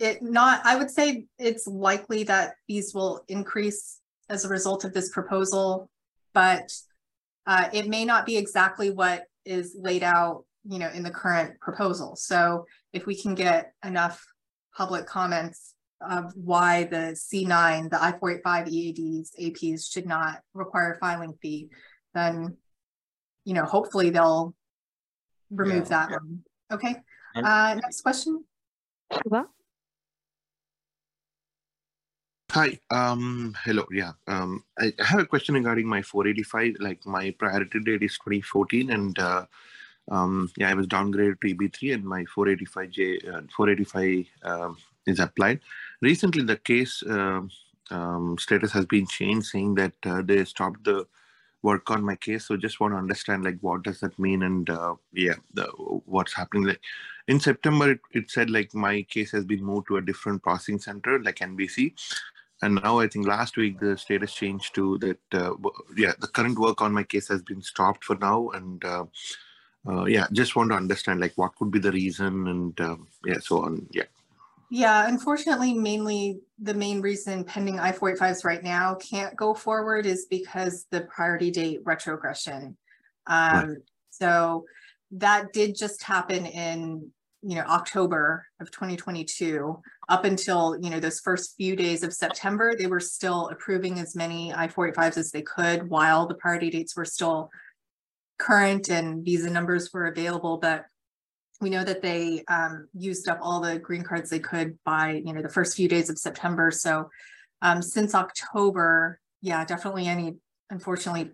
it 0.01 0.21
not, 0.21 0.62
I 0.64 0.77
would 0.77 0.90
say 0.90 1.27
it's 1.38 1.66
likely 1.66 2.25
that 2.25 2.55
fees 2.66 2.93
will 2.93 3.23
increase 3.29 4.01
as 4.29 4.45
a 4.45 4.49
result 4.49 4.85
of 4.85 4.93
this 4.93 5.11
proposal, 5.11 5.88
but 6.35 6.73
uh, 7.47 7.69
it 7.73 7.88
may 7.88 8.05
not 8.05 8.27
be 8.27 8.37
exactly 8.37 8.90
what 8.90 9.25
is 9.45 9.77
laid 9.79 10.03
out, 10.03 10.45
you 10.64 10.79
know, 10.79 10.88
in 10.90 11.03
the 11.03 11.11
current 11.11 11.59
proposal. 11.61 12.16
So 12.16 12.66
if 12.92 13.07
we 13.07 13.14
can 13.14 13.35
get 13.35 13.73
enough 13.85 14.25
public 14.77 15.07
comments 15.07 15.75
of 16.01 16.33
why 16.35 16.85
the 16.85 17.14
C9, 17.14 17.90
the 17.90 18.03
I-485 18.03 18.68
EADs, 18.68 19.31
APs 19.40 19.90
should 19.90 20.07
not 20.07 20.40
require 20.55 20.96
filing 21.01 21.35
fee, 21.42 21.68
then, 22.14 22.57
you 23.44 23.55
know, 23.55 23.64
hopefully 23.64 24.11
they'll 24.11 24.55
remove 25.51 25.85
Yeah, 25.85 25.88
that 25.88 26.11
yeah. 26.11 26.16
one. 26.16 26.44
Okay, 26.73 26.96
uh, 27.37 27.75
next 27.83 28.03
question. 28.03 28.44
Shiva? 29.12 29.46
Hi, 32.53 32.79
um, 32.90 33.55
hello, 33.64 33.87
yeah. 33.92 34.12
Um, 34.27 34.64
I, 34.79 34.92
I 35.01 35.05
have 35.05 35.20
a 35.20 35.27
question 35.27 35.55
regarding 35.55 35.87
my 35.87 36.03
485. 36.03 36.77
Like 36.81 37.07
my 37.07 37.31
priority 37.38 37.79
date 37.81 38.03
is 38.03 38.18
2014, 38.18 38.90
and 38.90 39.18
uh, 39.18 39.46
um, 40.11 40.51
yeah, 40.57 40.70
I 40.70 40.75
was 40.75 40.87
downgraded 40.87 41.40
to 41.40 41.55
EB3, 41.55 41.94
and 41.94 42.05
my 42.05 42.25
485J, 42.37 43.29
uh, 43.29 43.42
485 43.57 44.27
um, 44.44 44.77
is 45.07 45.20
applied. 45.20 45.61
Recently, 46.01 46.42
the 46.42 46.57
case 46.57 47.03
um 47.09 47.51
um, 47.90 48.37
status 48.38 48.70
has 48.73 48.87
been 48.87 49.07
changed, 49.07 49.46
saying 49.46 49.75
that 49.75 49.94
uh, 50.05 50.23
they 50.23 50.44
stopped 50.44 50.85
the 50.85 51.07
work 51.62 51.90
on 51.90 52.05
my 52.05 52.14
case. 52.14 52.46
So 52.46 52.57
just 52.57 52.79
want 52.79 52.94
to 52.94 52.99
understand 52.99 53.44
like 53.44 53.59
what 53.62 53.83
does 53.83 54.01
that 54.01 54.16
mean, 54.18 54.42
and 54.42 54.68
uh, 54.70 54.94
yeah, 55.12 55.35
the, 55.55 55.64
what's 56.07 56.35
happening. 56.35 56.64
Like 56.64 56.81
in 57.27 57.40
September, 57.40 57.92
it, 57.92 58.01
it 58.12 58.31
said 58.31 58.49
like 58.49 58.75
my 58.75 59.03
case 59.03 59.33
has 59.33 59.44
been 59.44 59.64
moved 59.64 59.88
to 59.88 59.96
a 59.96 60.03
different 60.03 60.42
processing 60.42 60.79
center, 60.79 61.20
like 61.20 61.37
NBC 61.37 61.94
and 62.62 62.75
now 62.75 62.99
I 62.99 63.09
think 63.09 63.27
last 63.27 63.57
week 63.57 63.81
the 63.81 63.96
status 63.96 64.35
changed 64.35 64.75
to 64.75 64.99
that. 64.99 65.18
Uh, 65.33 65.55
yeah, 65.96 66.12
the 66.18 66.27
current 66.27 66.59
work 66.59 66.83
on 66.83 66.92
my 66.92 67.03
case 67.03 67.29
has 67.29 67.42
been 67.42 67.62
stopped 67.62 68.05
for 68.05 68.16
now, 68.16 68.51
and 68.51 68.85
uh, 68.85 69.05
uh, 69.88 70.05
yeah, 70.05 70.27
just 70.33 70.57
want 70.57 70.71
to 70.71 70.77
understand 70.77 71.21
like 71.21 71.33
what 71.37 71.55
could 71.57 71.71
be 71.71 71.79
the 71.79 71.93
reason, 71.93 72.49
and 72.49 72.81
um, 72.81 73.07
yeah, 73.25 73.38
so 73.40 73.64
on. 73.64 73.87
Yeah, 73.90 74.05
Yeah, 74.71 75.09
unfortunately, 75.09 75.75
mainly 75.75 76.40
the 76.61 76.75
main 76.75 77.01
reason 77.01 77.45
pending 77.45 77.81
I-485s 77.81 78.45
right 78.45 78.62
now 78.62 78.95
can't 78.97 79.35
go 79.37 79.55
forward 79.55 80.07
is 80.07 80.27
because 80.27 80.87
the 80.90 81.03
priority 81.03 81.51
date 81.51 81.81
retrogression. 81.85 82.77
Um, 83.27 83.79
so 84.11 84.64
that 85.12 85.53
did 85.53 85.75
just 85.75 86.03
happen 86.03 86.47
in, 86.47 87.11
you 87.43 87.57
know, 87.57 87.62
October 87.62 88.47
of 88.61 88.71
2022. 88.71 89.81
Up 90.09 90.25
until, 90.25 90.77
you 90.81 90.90
know, 90.90 91.01
those 91.01 91.21
first 91.21 91.57
few 91.57 91.75
days 91.75 92.03
of 92.03 92.12
September, 92.12 92.77
they 92.77 92.87
were 92.87 93.01
still 93.01 93.49
approving 93.49 93.99
as 93.99 94.14
many 94.14 94.53
I-485s 94.55 95.16
as 95.16 95.31
they 95.31 95.43
could 95.43 95.88
while 95.88 96.27
the 96.27 96.35
priority 96.35 96.71
dates 96.71 96.97
were 96.97 97.05
still 97.05 97.51
current 98.40 98.88
and 98.88 99.24
visa 99.24 99.50
numbers 99.50 99.92
were 99.92 100.07
available, 100.07 100.57
but 100.57 100.87
we 101.61 101.68
know 101.68 101.85
that 101.85 102.00
they 102.00 102.42
um, 102.48 102.88
used 102.94 103.29
up 103.29 103.38
all 103.42 103.61
the 103.61 103.79
green 103.79 104.03
cards 104.03 104.31
they 104.31 104.38
could 104.38 104.79
by, 104.85 105.22
you 105.24 105.33
know, 105.33 105.42
the 105.42 105.48
first 105.48 105.76
few 105.76 105.88
days 105.88 106.09
of 106.09 106.18
September. 106.18 106.70
So 106.70 107.11
um, 107.61 107.83
since 107.83 108.14
October, 108.14 109.20
yeah, 109.42 109.64
definitely 109.66 110.07
any, 110.07 110.37
unfortunately, 110.70 111.24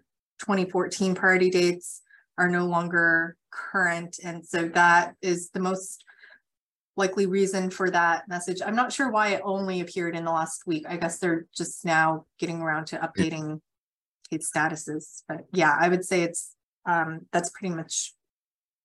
2014 0.40 1.14
priority 1.14 1.48
dates 1.48 2.02
are 2.36 2.50
no 2.50 2.66
longer 2.66 3.36
current. 3.52 4.18
And 4.22 4.44
so 4.44 4.68
that 4.70 5.14
is 5.22 5.50
the 5.50 5.60
most 5.60 6.04
likely 6.96 7.26
reason 7.26 7.70
for 7.70 7.88
that 7.90 8.28
message. 8.28 8.60
I'm 8.64 8.74
not 8.74 8.92
sure 8.92 9.10
why 9.10 9.28
it 9.28 9.42
only 9.44 9.80
appeared 9.80 10.16
in 10.16 10.24
the 10.24 10.32
last 10.32 10.66
week. 10.66 10.84
I 10.88 10.96
guess 10.96 11.18
they're 11.18 11.46
just 11.56 11.84
now 11.84 12.26
getting 12.38 12.60
around 12.60 12.86
to 12.88 12.98
updating 12.98 13.60
its 14.32 14.50
statuses. 14.50 15.22
But 15.28 15.46
yeah, 15.52 15.76
I 15.78 15.88
would 15.88 16.04
say 16.04 16.22
it's 16.22 16.55
um, 16.86 17.26
that's 17.32 17.50
pretty 17.50 17.74
much 17.74 18.14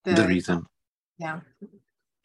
the, 0.04 0.14
the 0.14 0.28
reason. 0.28 0.66
Yeah. 1.18 1.42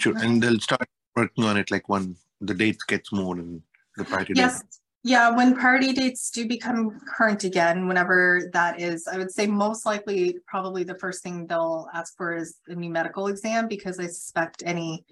Sure. 0.00 0.16
And 0.16 0.42
they'll 0.42 0.60
start 0.60 0.88
working 1.14 1.44
on 1.44 1.56
it 1.56 1.70
like 1.70 1.88
when 1.88 2.16
the 2.40 2.54
dates 2.54 2.84
gets 2.84 3.12
more 3.12 3.38
and 3.38 3.62
the 3.96 4.04
priority 4.04 4.34
yes. 4.36 4.62
Yeah, 5.02 5.30
when 5.30 5.54
priority 5.54 5.92
dates 5.92 6.32
do 6.32 6.48
become 6.48 6.98
current 7.06 7.44
again, 7.44 7.86
whenever 7.86 8.50
that 8.52 8.80
is, 8.80 9.06
I 9.06 9.18
would 9.18 9.30
say 9.30 9.46
most 9.46 9.86
likely 9.86 10.38
probably 10.48 10.82
the 10.82 10.98
first 10.98 11.22
thing 11.22 11.46
they'll 11.46 11.86
ask 11.94 12.16
for 12.16 12.34
is 12.34 12.56
a 12.66 12.74
new 12.74 12.90
medical 12.90 13.28
exam 13.28 13.68
because 13.68 14.00
I 14.00 14.06
suspect 14.06 14.64
any 14.66 15.04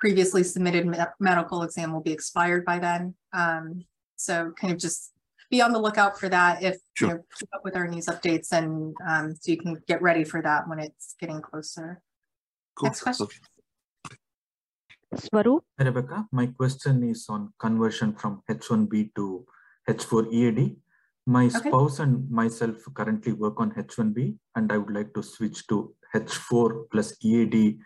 previously 0.00 0.42
submitted 0.42 0.86
me 0.86 0.96
medical 1.20 1.64
exam 1.64 1.92
will 1.92 2.00
be 2.00 2.12
expired 2.12 2.64
by 2.64 2.78
then. 2.78 3.14
Um, 3.34 3.84
so 4.16 4.52
kind 4.58 4.72
of 4.72 4.78
just 4.78 5.12
be 5.52 5.60
on 5.60 5.70
the 5.70 5.78
lookout 5.78 6.18
for 6.18 6.28
that 6.30 6.62
if 6.62 6.76
sure. 6.94 7.08
you 7.08 7.14
know, 7.14 7.20
keep 7.38 7.48
up 7.54 7.62
with 7.62 7.76
our 7.76 7.86
news 7.86 8.06
updates 8.06 8.50
and 8.52 8.96
um, 9.06 9.36
so 9.38 9.52
you 9.52 9.58
can 9.58 9.76
get 9.86 10.00
ready 10.00 10.24
for 10.24 10.40
that 10.40 10.66
when 10.66 10.78
it's 10.80 11.14
getting 11.20 11.40
closer. 11.42 12.00
Cool. 12.74 12.88
Next 12.88 13.02
question. 13.02 13.26
Okay. 13.26 14.16
Swaroop? 15.14 15.60
Rebecca, 15.78 16.26
my 16.32 16.46
question 16.46 17.04
is 17.04 17.26
on 17.28 17.52
conversion 17.58 18.14
from 18.14 18.42
H1B 18.50 19.14
to 19.14 19.44
H4 19.86 20.32
EAD. 20.32 20.76
My 21.26 21.44
okay. 21.46 21.68
spouse 21.68 21.98
and 21.98 22.28
myself 22.30 22.76
currently 22.94 23.34
work 23.34 23.60
on 23.60 23.72
H1B 23.72 24.34
and 24.56 24.72
I 24.72 24.78
would 24.78 24.94
like 24.94 25.12
to 25.12 25.22
switch 25.22 25.66
to 25.66 25.94
H4 26.16 26.86
plus 26.90 27.14
EAD 27.22 27.78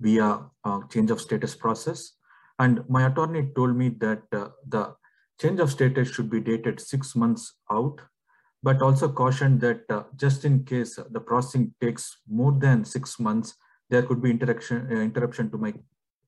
via 0.00 0.40
uh, 0.64 0.80
change 0.92 1.10
of 1.10 1.22
status 1.22 1.54
process. 1.54 2.12
And 2.58 2.84
my 2.90 3.06
attorney 3.06 3.48
told 3.56 3.74
me 3.74 3.88
that 4.00 4.22
uh, 4.32 4.48
the 4.68 4.94
change 5.40 5.60
of 5.60 5.70
status 5.70 6.10
should 6.10 6.30
be 6.30 6.40
dated 6.40 6.80
six 6.80 7.14
months 7.14 7.54
out, 7.70 8.00
but 8.62 8.82
also 8.82 9.08
cautioned 9.08 9.60
that 9.60 9.82
uh, 9.90 10.04
just 10.16 10.44
in 10.44 10.64
case 10.64 10.98
the 11.10 11.20
processing 11.20 11.74
takes 11.80 12.18
more 12.28 12.52
than 12.52 12.84
six 12.84 13.18
months, 13.18 13.54
there 13.90 14.02
could 14.02 14.22
be 14.22 14.30
interaction, 14.30 14.88
uh, 14.90 14.96
interruption 14.96 15.50
to 15.50 15.58
my 15.58 15.72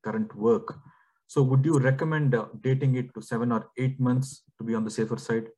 current 0.03 0.35
work. 0.37 0.79
So 1.27 1.43
would 1.43 1.65
you 1.65 1.79
recommend 1.79 2.35
uh, 2.35 2.47
dating 2.61 2.95
it 2.97 3.13
to 3.15 3.23
seven 3.23 3.53
or 3.53 3.71
eight 3.77 3.99
months 4.01 4.45
to 4.59 4.65
be 4.65 4.75
on 4.75 4.85
the 4.85 4.91
safer 4.91 5.19
side? 5.19 5.49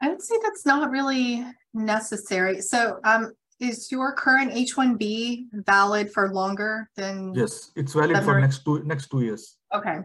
I 0.00 0.08
would 0.10 0.22
say 0.22 0.36
that's 0.42 0.66
not 0.66 0.90
really 0.90 1.44
necessary. 1.74 2.60
So 2.60 3.00
um, 3.04 3.32
is 3.60 3.90
your 3.90 4.12
current 4.12 4.52
H-1B 4.52 5.46
valid 5.66 6.12
for 6.12 6.32
longer 6.32 6.90
than? 6.96 7.34
Yes, 7.34 7.72
it's 7.74 7.94
valid 7.94 8.22
for 8.24 8.40
next 8.40 8.64
two, 8.64 8.82
next 8.84 9.08
two 9.08 9.22
years. 9.22 9.56
Okay. 9.74 9.98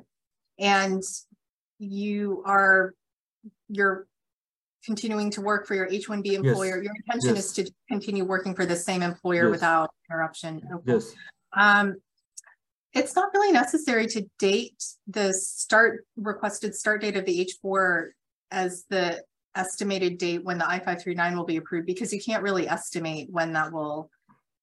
And 0.59 1.03
you 1.79 2.43
are, 2.45 2.93
you're 3.69 4.07
continuing 4.85 5.31
to 5.31 5.41
work 5.41 5.65
for 5.65 5.75
your 5.75 5.87
H-1B 5.87 6.33
employer. 6.33 6.77
Yes. 6.77 6.83
Your 6.83 6.93
intention 7.05 7.35
yes. 7.35 7.45
is 7.45 7.53
to 7.53 7.71
continue 7.89 8.25
working 8.25 8.55
for 8.55 8.65
the 8.65 8.75
same 8.75 9.01
employer 9.01 9.43
yes. 9.43 9.51
without 9.51 9.91
interruption. 10.09 10.61
Okay. 10.73 10.93
Yes. 10.93 11.13
Um, 11.55 11.95
it's 12.93 13.15
not 13.15 13.33
really 13.33 13.51
necessary 13.51 14.05
to 14.07 14.25
date 14.37 14.83
the 15.07 15.33
start 15.33 16.05
requested 16.15 16.75
start 16.75 17.01
date 17.01 17.17
of 17.17 17.25
the 17.25 17.49
H4 17.63 18.09
as 18.51 18.85
the 18.89 19.23
estimated 19.55 20.17
date 20.17 20.43
when 20.43 20.57
the 20.57 20.67
I-539 20.67 21.35
will 21.35 21.45
be 21.45 21.57
approved 21.57 21.87
because 21.87 22.13
you 22.13 22.21
can't 22.21 22.43
really 22.43 22.67
estimate 22.67 23.29
when 23.31 23.53
that 23.53 23.71
will 23.71 24.09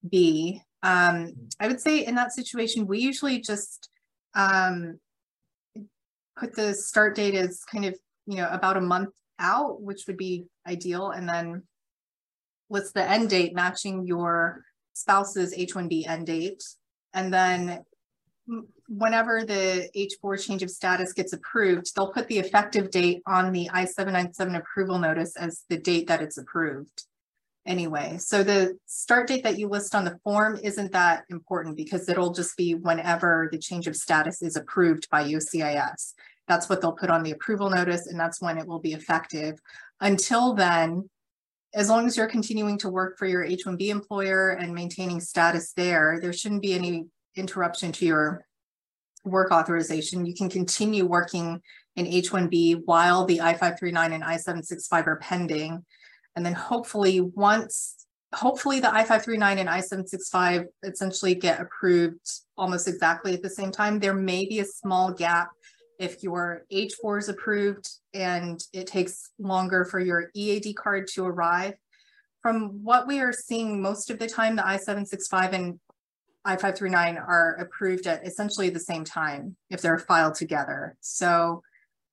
be. 0.08 0.62
Um, 0.82 1.34
I 1.58 1.66
would 1.66 1.80
say 1.80 2.04
in 2.06 2.14
that 2.14 2.32
situation, 2.32 2.86
we 2.86 3.00
usually 3.00 3.40
just 3.40 3.88
um, 4.34 4.98
put 6.40 6.56
the 6.56 6.74
start 6.74 7.14
date 7.14 7.34
as 7.34 7.62
kind 7.64 7.84
of, 7.84 7.96
you 8.26 8.36
know, 8.38 8.48
about 8.50 8.76
a 8.78 8.80
month 8.80 9.10
out, 9.38 9.80
which 9.82 10.06
would 10.06 10.16
be 10.16 10.46
ideal. 10.66 11.10
And 11.10 11.28
then 11.28 11.62
what's 12.68 12.92
the 12.92 13.08
end 13.08 13.30
date 13.30 13.54
matching 13.54 14.06
your 14.06 14.64
spouse's 14.94 15.54
H-1B 15.54 16.08
end 16.08 16.26
date. 16.26 16.62
And 17.14 17.32
then 17.32 17.84
whenever 18.88 19.44
the 19.44 19.88
H4 19.96 20.44
change 20.44 20.62
of 20.62 20.70
status 20.70 21.12
gets 21.12 21.32
approved, 21.32 21.94
they'll 21.94 22.12
put 22.12 22.28
the 22.28 22.38
effective 22.38 22.90
date 22.90 23.22
on 23.26 23.52
the 23.52 23.68
I-797 23.72 24.56
approval 24.56 24.98
notice 24.98 25.36
as 25.36 25.64
the 25.68 25.78
date 25.78 26.08
that 26.08 26.22
it's 26.22 26.38
approved 26.38 27.04
anyway. 27.66 28.16
So 28.18 28.42
the 28.42 28.78
start 28.86 29.28
date 29.28 29.44
that 29.44 29.58
you 29.58 29.68
list 29.68 29.94
on 29.94 30.04
the 30.04 30.18
form 30.24 30.58
isn't 30.62 30.92
that 30.92 31.24
important 31.28 31.76
because 31.76 32.08
it'll 32.08 32.32
just 32.32 32.56
be 32.56 32.74
whenever 32.74 33.48
the 33.52 33.58
change 33.58 33.86
of 33.86 33.96
status 33.96 34.42
is 34.42 34.56
approved 34.56 35.08
by 35.10 35.24
USCIS. 35.24 36.14
That's 36.50 36.68
what 36.68 36.80
they'll 36.80 36.90
put 36.90 37.10
on 37.10 37.22
the 37.22 37.30
approval 37.30 37.70
notice 37.70 38.08
and 38.08 38.18
that's 38.18 38.42
when 38.42 38.58
it 38.58 38.66
will 38.66 38.80
be 38.80 38.92
effective. 38.92 39.56
Until 40.00 40.52
then, 40.52 41.08
as 41.72 41.88
long 41.88 42.08
as 42.08 42.16
you're 42.16 42.26
continuing 42.26 42.76
to 42.78 42.88
work 42.88 43.16
for 43.16 43.26
your 43.26 43.44
H-1B 43.44 43.86
employer 43.86 44.50
and 44.50 44.74
maintaining 44.74 45.20
status 45.20 45.72
there, 45.74 46.18
there 46.20 46.32
shouldn't 46.32 46.62
be 46.62 46.74
any 46.74 47.06
interruption 47.36 47.92
to 47.92 48.04
your 48.04 48.44
work 49.22 49.52
authorization, 49.52 50.26
you 50.26 50.34
can 50.34 50.48
continue 50.48 51.06
working 51.06 51.60
in 51.94 52.08
H-1B 52.08 52.82
while 52.84 53.26
the 53.26 53.40
I-539 53.40 54.12
and 54.12 54.24
I-765 54.24 55.06
are 55.06 55.20
pending. 55.22 55.84
And 56.34 56.44
then 56.44 56.54
hopefully 56.54 57.20
once, 57.20 58.06
hopefully 58.34 58.80
the 58.80 58.92
I-539 58.92 59.58
and 59.58 59.70
I-765 59.70 60.64
essentially 60.82 61.36
get 61.36 61.60
approved 61.60 62.28
almost 62.58 62.88
exactly 62.88 63.34
at 63.34 63.42
the 63.42 63.50
same 63.50 63.70
time. 63.70 64.00
There 64.00 64.14
may 64.14 64.46
be 64.46 64.58
a 64.58 64.64
small 64.64 65.12
gap 65.12 65.50
if 66.00 66.22
your 66.22 66.64
H4 66.72 67.18
is 67.18 67.28
approved 67.28 67.86
and 68.14 68.58
it 68.72 68.86
takes 68.86 69.30
longer 69.38 69.84
for 69.84 70.00
your 70.00 70.30
EAD 70.34 70.74
card 70.74 71.06
to 71.08 71.26
arrive. 71.26 71.74
From 72.40 72.82
what 72.82 73.06
we 73.06 73.20
are 73.20 73.34
seeing 73.34 73.82
most 73.82 74.10
of 74.10 74.18
the 74.18 74.26
time, 74.26 74.56
the 74.56 74.66
I-765 74.66 75.52
and 75.52 75.80
I-539 76.46 77.20
are 77.20 77.54
approved 77.56 78.06
at 78.06 78.26
essentially 78.26 78.70
the 78.70 78.80
same 78.80 79.04
time 79.04 79.56
if 79.68 79.82
they're 79.82 79.98
filed 79.98 80.36
together. 80.36 80.96
So 81.00 81.62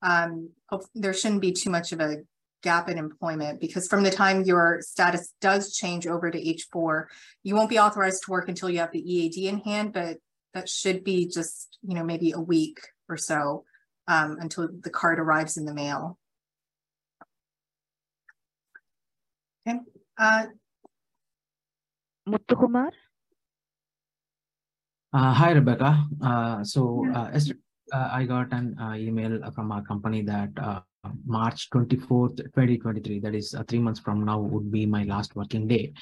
um, 0.01 0.49
there 0.93 1.13
shouldn't 1.13 1.41
be 1.41 1.53
too 1.53 1.69
much 1.69 1.93
of 1.93 2.01
a 2.01 2.17
gap 2.63 2.89
in 2.89 2.97
employment 2.97 3.61
because 3.61 3.87
from 3.87 4.03
the 4.03 4.11
time 4.11 4.43
your 4.43 4.81
status 4.81 5.33
does 5.39 5.73
change 5.73 6.07
over 6.07 6.29
to 6.29 6.37
H4, 6.37 7.05
you 7.43 7.55
won't 7.55 7.69
be 7.69 7.79
authorized 7.79 8.23
to 8.25 8.31
work 8.31 8.49
until 8.49 8.69
you 8.69 8.79
have 8.79 8.91
the 8.91 8.99
EAD 8.99 9.37
in 9.37 9.59
hand, 9.59 9.93
but 9.93 10.17
that 10.53 10.67
should 10.67 11.05
be 11.05 11.25
just, 11.25 11.77
you 11.87 11.95
know, 11.95 12.03
maybe 12.03 12.33
a 12.33 12.39
week 12.39 12.81
or 13.07 13.15
so 13.15 13.63
um, 14.07 14.37
until 14.39 14.69
the 14.81 14.89
card 14.89 15.19
arrives 15.19 15.57
in 15.57 15.65
the 15.65 15.73
mail. 15.73 16.17
Okay. 19.67 19.79
Uh, 20.17 20.45
Muthukumar? 22.27 22.91
Uh, 25.13 25.33
hi, 25.33 25.51
Rebecca. 25.51 26.05
Uh, 26.21 26.63
so 26.63 27.05
uh, 27.13 27.31
uh, 27.93 28.09
I 28.11 28.25
got 28.25 28.51
an 28.51 28.77
uh, 28.79 28.93
email 28.95 29.39
from 29.55 29.71
our 29.71 29.81
company 29.81 30.21
that 30.23 30.49
uh, 30.57 30.81
March 31.25 31.69
24th, 31.69 32.37
2023, 32.37 33.19
that 33.19 33.33
is 33.33 33.55
three 33.67 33.79
months 33.79 33.99
from 33.99 34.25
now, 34.25 34.39
would 34.39 34.69
be 34.71 34.85
my 34.85 35.03
last 35.03 35.35
working 35.35 35.67
day. 35.67 35.93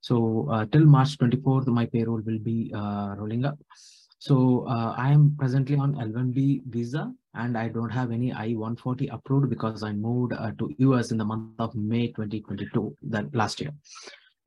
So 0.00 0.66
till 0.72 0.86
March 0.86 1.18
24th, 1.18 1.66
my 1.66 1.86
payroll 1.86 2.20
will 2.24 2.38
be 2.38 2.70
rolling 2.74 3.44
up. 3.44 3.58
So 4.18 4.66
I 4.68 5.12
am 5.12 5.36
presently 5.38 5.76
on 5.76 5.94
L1B 5.94 6.62
visa 6.66 7.12
and 7.34 7.56
I 7.56 7.68
don't 7.68 7.90
have 7.90 8.10
any 8.10 8.32
I-140 8.32 9.12
approved 9.12 9.50
because 9.50 9.82
I 9.82 9.92
moved 9.92 10.32
to 10.32 10.74
US 10.78 11.10
in 11.10 11.18
the 11.18 11.24
month 11.24 11.58
of 11.58 11.74
May 11.74 12.08
2022, 12.08 12.96
that 13.10 13.34
last 13.34 13.60
year. 13.60 13.72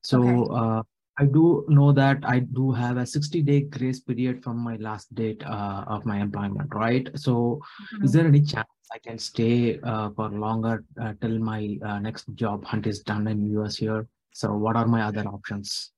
So 0.02 0.50
okay. 0.50 0.88
I 1.20 1.24
do 1.24 1.64
know 1.68 1.90
that 1.92 2.18
I 2.22 2.38
do 2.38 2.70
have 2.72 2.96
a 2.96 3.04
60 3.04 3.42
day 3.42 3.62
grace 3.62 4.00
period 4.00 4.42
from 4.42 4.58
my 4.58 4.76
last 4.76 5.12
date 5.14 5.42
uh, 5.44 5.84
of 5.88 6.06
my 6.06 6.20
employment, 6.20 6.72
right? 6.74 7.10
So 7.18 7.32
mm 7.32 7.60
-hmm. 7.60 8.04
is 8.04 8.12
there 8.12 8.26
any 8.26 8.42
chance 8.52 8.70
I 8.96 8.98
can 9.06 9.18
stay 9.18 9.80
uh, 9.90 10.08
for 10.16 10.28
longer 10.30 10.76
uh, 11.02 11.12
till 11.20 11.36
my 11.52 11.62
uh, 11.88 11.98
next 12.06 12.24
job 12.42 12.64
hunt 12.70 12.86
is 12.86 13.02
done 13.02 13.30
in 13.32 13.38
US 13.58 13.74
here? 13.82 14.06
So 14.32 14.46
what 14.64 14.74
are 14.76 14.86
my 14.86 15.02
other 15.08 15.26
options? 15.36 15.92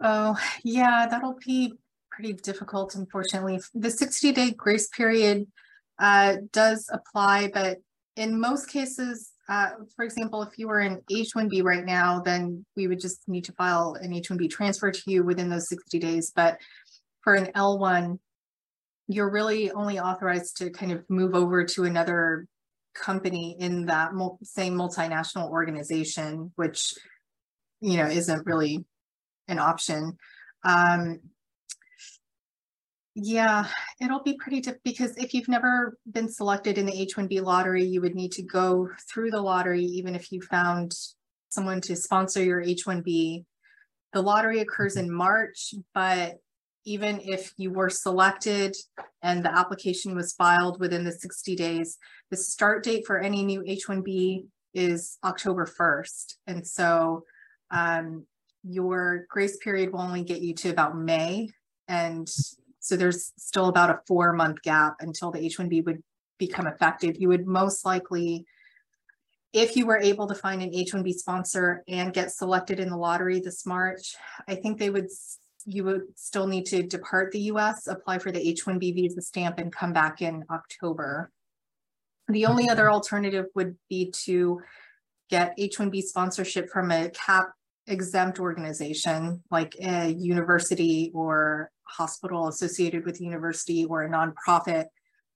Oh, 0.00 0.34
yeah, 0.64 1.06
that'll 1.10 1.40
be 1.46 1.60
pretty 2.10 2.32
difficult, 2.50 2.94
unfortunately. 2.94 3.60
The 3.74 3.90
60 3.90 4.32
day 4.32 4.50
grace 4.64 4.88
period 4.88 5.46
uh, 5.98 6.36
does 6.52 6.88
apply, 6.92 7.50
but 7.52 7.78
in 8.16 8.38
most 8.40 8.68
cases, 8.68 9.32
uh, 9.48 9.70
for 9.96 10.04
example, 10.04 10.42
if 10.42 10.58
you 10.58 10.68
were 10.68 10.80
in 10.80 11.00
H-1B 11.10 11.62
right 11.62 11.84
now, 11.84 12.20
then 12.20 12.64
we 12.76 12.86
would 12.86 13.00
just 13.00 13.26
need 13.28 13.44
to 13.44 13.52
file 13.52 13.96
an 14.00 14.12
H-1B 14.12 14.50
transfer 14.50 14.90
to 14.90 15.02
you 15.06 15.24
within 15.24 15.48
those 15.48 15.68
60 15.68 15.98
days. 15.98 16.32
But 16.34 16.58
for 17.22 17.34
an 17.34 17.46
L1, 17.54 18.18
you're 19.06 19.30
really 19.30 19.70
only 19.70 19.98
authorized 19.98 20.58
to 20.58 20.70
kind 20.70 20.92
of 20.92 21.08
move 21.08 21.34
over 21.34 21.64
to 21.64 21.84
another 21.84 22.46
company 22.94 23.56
in 23.58 23.86
that 23.86 24.10
same 24.42 24.74
multinational 24.74 25.48
organization, 25.48 26.52
which 26.56 26.92
you 27.80 27.96
know, 27.96 28.06
isn't 28.06 28.46
really 28.46 28.84
an 29.46 29.58
option. 29.58 30.16
Um, 30.64 31.20
yeah, 33.20 33.66
it'll 34.00 34.22
be 34.22 34.34
pretty 34.34 34.60
tough 34.60 34.76
because 34.84 35.16
if 35.16 35.34
you've 35.34 35.48
never 35.48 35.98
been 36.12 36.28
selected 36.28 36.78
in 36.78 36.86
the 36.86 37.00
H-1B 37.00 37.42
lottery, 37.42 37.84
you 37.84 38.00
would 38.00 38.14
need 38.14 38.30
to 38.32 38.42
go 38.42 38.88
through 39.12 39.32
the 39.32 39.40
lottery, 39.40 39.82
even 39.82 40.14
if 40.14 40.30
you 40.30 40.40
found 40.40 40.94
someone 41.48 41.80
to 41.80 41.96
sponsor 41.96 42.42
your 42.44 42.60
H-1B. 42.60 43.44
The 44.12 44.22
lottery 44.22 44.60
occurs 44.60 44.96
in 44.96 45.12
March, 45.12 45.74
but 45.94 46.36
even 46.84 47.20
if 47.24 47.52
you 47.56 47.72
were 47.72 47.90
selected 47.90 48.76
and 49.22 49.44
the 49.44 49.52
application 49.52 50.14
was 50.14 50.32
filed 50.34 50.78
within 50.78 51.04
the 51.04 51.12
60 51.12 51.56
days, 51.56 51.98
the 52.30 52.36
start 52.36 52.84
date 52.84 53.04
for 53.04 53.18
any 53.18 53.42
new 53.42 53.64
H-1B 53.66 54.46
is 54.74 55.18
October 55.24 55.66
1st. 55.66 56.34
And 56.46 56.64
so 56.64 57.24
um, 57.72 58.26
your 58.62 59.26
grace 59.28 59.56
period 59.56 59.92
will 59.92 60.02
only 60.02 60.22
get 60.22 60.40
you 60.40 60.54
to 60.54 60.68
about 60.68 60.96
May. 60.96 61.50
And 61.88 62.28
so 62.80 62.96
there's 62.96 63.32
still 63.36 63.66
about 63.66 63.90
a 63.90 64.00
four 64.06 64.32
month 64.32 64.62
gap 64.62 64.96
until 65.00 65.30
the 65.30 65.40
H-1B 65.44 65.84
would 65.84 66.02
become 66.38 66.66
effective. 66.66 67.16
You 67.18 67.28
would 67.28 67.46
most 67.46 67.84
likely, 67.84 68.46
if 69.52 69.76
you 69.76 69.86
were 69.86 69.98
able 69.98 70.26
to 70.28 70.34
find 70.34 70.62
an 70.62 70.74
H-1B 70.74 71.14
sponsor 71.14 71.82
and 71.88 72.12
get 72.12 72.32
selected 72.32 72.80
in 72.80 72.90
the 72.90 72.96
lottery 72.96 73.40
this 73.40 73.66
March, 73.66 74.14
I 74.46 74.54
think 74.54 74.78
they 74.78 74.90
would, 74.90 75.08
you 75.66 75.84
would 75.84 76.02
still 76.14 76.46
need 76.46 76.66
to 76.66 76.82
depart 76.82 77.32
the 77.32 77.40
US, 77.52 77.86
apply 77.86 78.18
for 78.18 78.30
the 78.30 78.46
H-1B 78.48 78.94
visa 78.94 79.22
stamp 79.22 79.58
and 79.58 79.72
come 79.72 79.92
back 79.92 80.22
in 80.22 80.44
October. 80.50 81.30
The 82.28 82.46
only 82.46 82.68
other 82.68 82.90
alternative 82.90 83.46
would 83.54 83.76
be 83.88 84.10
to 84.24 84.60
get 85.30 85.54
H-1B 85.58 86.02
sponsorship 86.02 86.70
from 86.70 86.90
a 86.90 87.10
CAP 87.10 87.50
exempt 87.86 88.38
organization 88.38 89.42
like 89.50 89.74
a 89.80 90.08
university 90.10 91.10
or 91.14 91.70
hospital 91.88 92.48
associated 92.48 93.04
with 93.04 93.18
the 93.18 93.24
university 93.24 93.84
or 93.84 94.04
a 94.04 94.10
nonprofit 94.10 94.86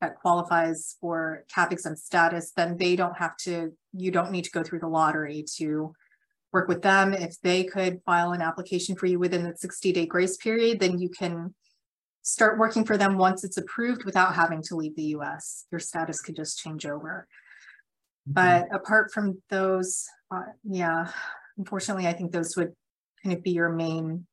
that 0.00 0.16
qualifies 0.16 0.96
for 1.00 1.44
cap 1.52 1.72
exempt 1.72 2.00
status, 2.00 2.52
then 2.56 2.76
they 2.76 2.96
don't 2.96 3.16
have 3.16 3.36
to, 3.36 3.72
you 3.92 4.10
don't 4.10 4.32
need 4.32 4.44
to 4.44 4.50
go 4.50 4.62
through 4.62 4.80
the 4.80 4.88
lottery 4.88 5.44
to 5.56 5.94
work 6.52 6.68
with 6.68 6.82
them. 6.82 7.14
If 7.14 7.40
they 7.40 7.64
could 7.64 8.00
file 8.04 8.32
an 8.32 8.42
application 8.42 8.96
for 8.96 9.06
you 9.06 9.18
within 9.18 9.44
the 9.44 9.56
60 9.56 9.92
day 9.92 10.06
grace 10.06 10.36
period, 10.36 10.80
then 10.80 10.98
you 10.98 11.08
can 11.08 11.54
start 12.22 12.58
working 12.58 12.84
for 12.84 12.96
them 12.96 13.16
once 13.16 13.44
it's 13.44 13.56
approved 13.56 14.04
without 14.04 14.34
having 14.34 14.62
to 14.62 14.76
leave 14.76 14.96
the 14.96 15.14
US. 15.16 15.66
Your 15.70 15.80
status 15.80 16.20
could 16.20 16.36
just 16.36 16.58
change 16.58 16.86
over. 16.86 17.26
Mm-hmm. 18.28 18.32
But 18.34 18.74
apart 18.74 19.12
from 19.12 19.42
those, 19.50 20.06
uh, 20.30 20.42
yeah, 20.64 21.10
unfortunately, 21.58 22.06
I 22.06 22.12
think 22.12 22.32
those 22.32 22.56
would 22.56 22.72
kind 23.22 23.36
of 23.36 23.42
be 23.42 23.50
your 23.52 23.70
main 23.70 24.26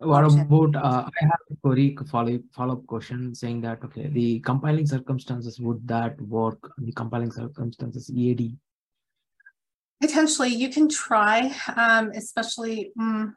what 0.00 0.24
about 0.24 0.76
uh, 0.76 1.04
I 1.06 1.24
have 1.24 1.40
a 1.50 1.56
query 1.62 1.96
follow 2.10 2.38
follow 2.52 2.74
up 2.74 2.86
question 2.86 3.34
saying 3.34 3.60
that 3.62 3.84
okay 3.84 4.08
the 4.08 4.40
compiling 4.40 4.86
circumstances 4.86 5.60
would 5.60 5.86
that 5.88 6.20
work? 6.20 6.72
The 6.78 6.92
compiling 6.92 7.30
circumstances 7.30 8.10
EAD 8.10 8.56
potentially 10.00 10.48
you 10.48 10.70
can 10.70 10.88
try 10.88 11.54
um, 11.76 12.10
especially 12.14 12.92
mm, 12.98 13.34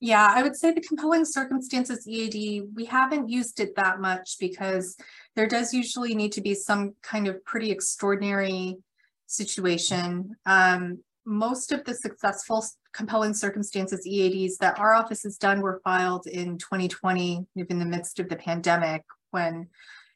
yeah 0.00 0.32
I 0.34 0.42
would 0.42 0.56
say 0.56 0.72
the 0.72 0.80
compelling 0.80 1.26
circumstances 1.26 2.08
EAD 2.08 2.68
we 2.74 2.86
haven't 2.86 3.28
used 3.28 3.60
it 3.60 3.76
that 3.76 4.00
much 4.00 4.36
because 4.40 4.96
there 5.36 5.46
does 5.46 5.74
usually 5.74 6.14
need 6.14 6.32
to 6.32 6.40
be 6.40 6.54
some 6.54 6.94
kind 7.02 7.28
of 7.28 7.44
pretty 7.44 7.70
extraordinary 7.70 8.78
situation. 9.26 10.36
Um, 10.46 11.00
most 11.26 11.72
of 11.72 11.84
the 11.84 11.94
successful 11.94 12.64
compelling 12.92 13.34
circumstances 13.34 14.06
EADs 14.06 14.58
that 14.58 14.78
our 14.78 14.94
office 14.94 15.22
has 15.22 15.36
done 15.36 15.60
were 15.60 15.80
filed 15.84 16.26
in 16.26 16.58
2020 16.58 17.46
in 17.56 17.78
the 17.78 17.84
midst 17.84 18.18
of 18.20 18.28
the 18.28 18.36
pandemic 18.36 19.02
when 19.30 19.68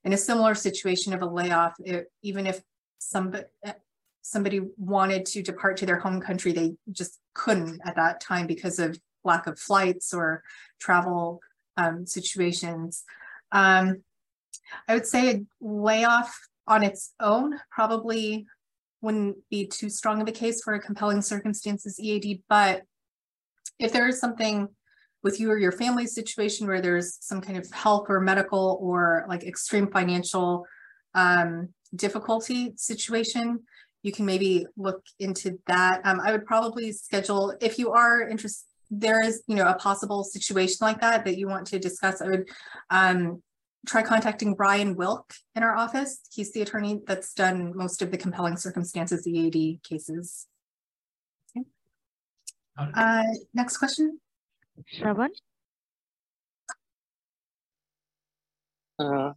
in 0.05 0.13
a 0.13 0.17
similar 0.17 0.55
situation 0.55 1.13
of 1.13 1.23
a 1.23 1.27
layoff, 1.27 1.75
it, 1.81 2.11
even 2.23 2.47
if 2.47 2.61
somebody, 2.99 3.45
somebody 4.23 4.61
wanted 4.77 5.27
to 5.27 5.43
depart 5.43 5.77
to 5.79 5.87
their 5.87 5.99
home 5.99 6.21
country, 6.21 6.53
they 6.53 6.75
just 6.93 7.19
couldn't 7.35 7.81
at 7.85 7.97
that 7.97 8.21
time 8.21 8.47
because 8.47 8.79
of 8.79 8.99
lack 9.25 9.47
of 9.47 9.59
flights 9.59 10.15
or 10.15 10.43
travel 10.79 11.41
um, 11.77 12.07
situations. 12.07 13.05
Um, 13.53 14.03
I 14.87 14.95
would 14.95 15.07
say 15.07 15.31
a 15.31 15.41
layoff 15.61 16.39
on 16.67 16.83
its 16.83 17.15
own 17.19 17.59
probably 17.71 18.47
wouldn't 19.01 19.37
be 19.51 19.67
too 19.67 19.89
strong 19.89 20.21
of 20.21 20.29
a 20.29 20.33
case 20.33 20.63
for 20.63 20.75
a 20.75 20.81
compelling 20.81 21.23
circumstances 21.23 22.01
EAD, 22.01 22.43
but 22.49 22.83
if 23.79 23.93
there 23.93 24.09
is 24.09 24.21
something 24.21 24.69
with 25.23 25.41
you 25.41 25.51
or 25.51 25.59
your 25.59 25.73
family 25.73 26.07
situation 26.07 26.67
where 26.67 26.81
there's 26.81 27.19
some 27.21 27.41
kind 27.41 27.59
of 27.59 27.71
health 27.73 28.07
or 28.09 28.21
medical 28.21 28.79
or 28.81 29.25
like 29.29 29.45
extreme 29.45 29.91
financial 29.91 30.65
um, 31.15 31.69
difficulty 31.95 32.73
situation, 32.77 33.61
you 34.03 34.13
can 34.13 34.25
maybe 34.25 34.67
look 34.77 35.03
into 35.19 35.59
that. 35.67 36.01
Um, 36.05 36.21
I 36.21 36.33
would 36.33 36.47
probably 36.47 36.93
schedule, 36.93 37.55
if 37.61 37.79
you 37.79 37.93
are 37.93 38.29
interested, 38.29 38.65
there 38.91 39.23
is, 39.23 39.43
you 39.47 39.55
know, 39.55 39.67
a 39.67 39.75
possible 39.75 40.25
situation 40.25 40.79
like 40.81 41.01
that 41.01 41.25
that 41.25 41.37
you 41.37 41.47
want 41.47 41.67
to 41.67 41.79
discuss, 41.79 42.23
I 42.23 42.29
would 42.29 42.49
um, 42.91 43.43
try 43.87 44.03
contacting 44.03 44.55
Brian 44.55 44.97
Wilk 44.97 45.35
in 45.55 45.63
our 45.63 45.77
office. 45.77 46.21
He's 46.33 46.53
the 46.53 46.63
attorney 46.63 47.01
that's 47.07 47.33
done 47.33 47.77
most 47.77 48.03
of 48.03 48.11
the 48.11 48.19
compelling 48.19 48.57
circumstances 48.57 49.27
EAD 49.27 49.83
cases. 49.83 50.47
Okay. 51.57 51.67
Uh, 52.79 53.25
next 53.55 53.79
question. 53.79 54.21
Shravan. 54.95 55.31
Uh, 58.99 59.33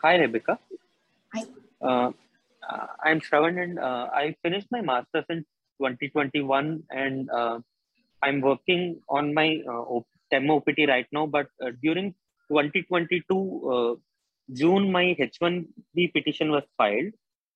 hi, 0.00 0.16
Rebecca. 0.16 0.58
Hi. 1.34 1.44
Uh, 1.80 2.12
I'm 3.02 3.20
Shravan 3.20 3.62
and 3.62 3.78
uh, 3.78 4.08
I 4.12 4.36
finished 4.42 4.68
my 4.70 4.80
master's 4.80 5.24
in 5.28 5.44
2021 5.80 6.84
and 6.90 7.30
uh, 7.30 7.58
I'm 8.22 8.40
working 8.40 9.00
on 9.08 9.34
my 9.34 9.60
uh, 9.68 10.00
STEM 10.26 10.50
OPT 10.50 10.88
right 10.88 11.06
now, 11.12 11.26
but 11.26 11.48
uh, 11.60 11.70
during 11.82 12.14
2022 12.52 13.70
uh, 13.74 13.94
June, 14.52 14.90
my 14.92 15.04
H1B 15.18 16.12
petition 16.12 16.50
was 16.50 16.64
filed, 16.76 17.12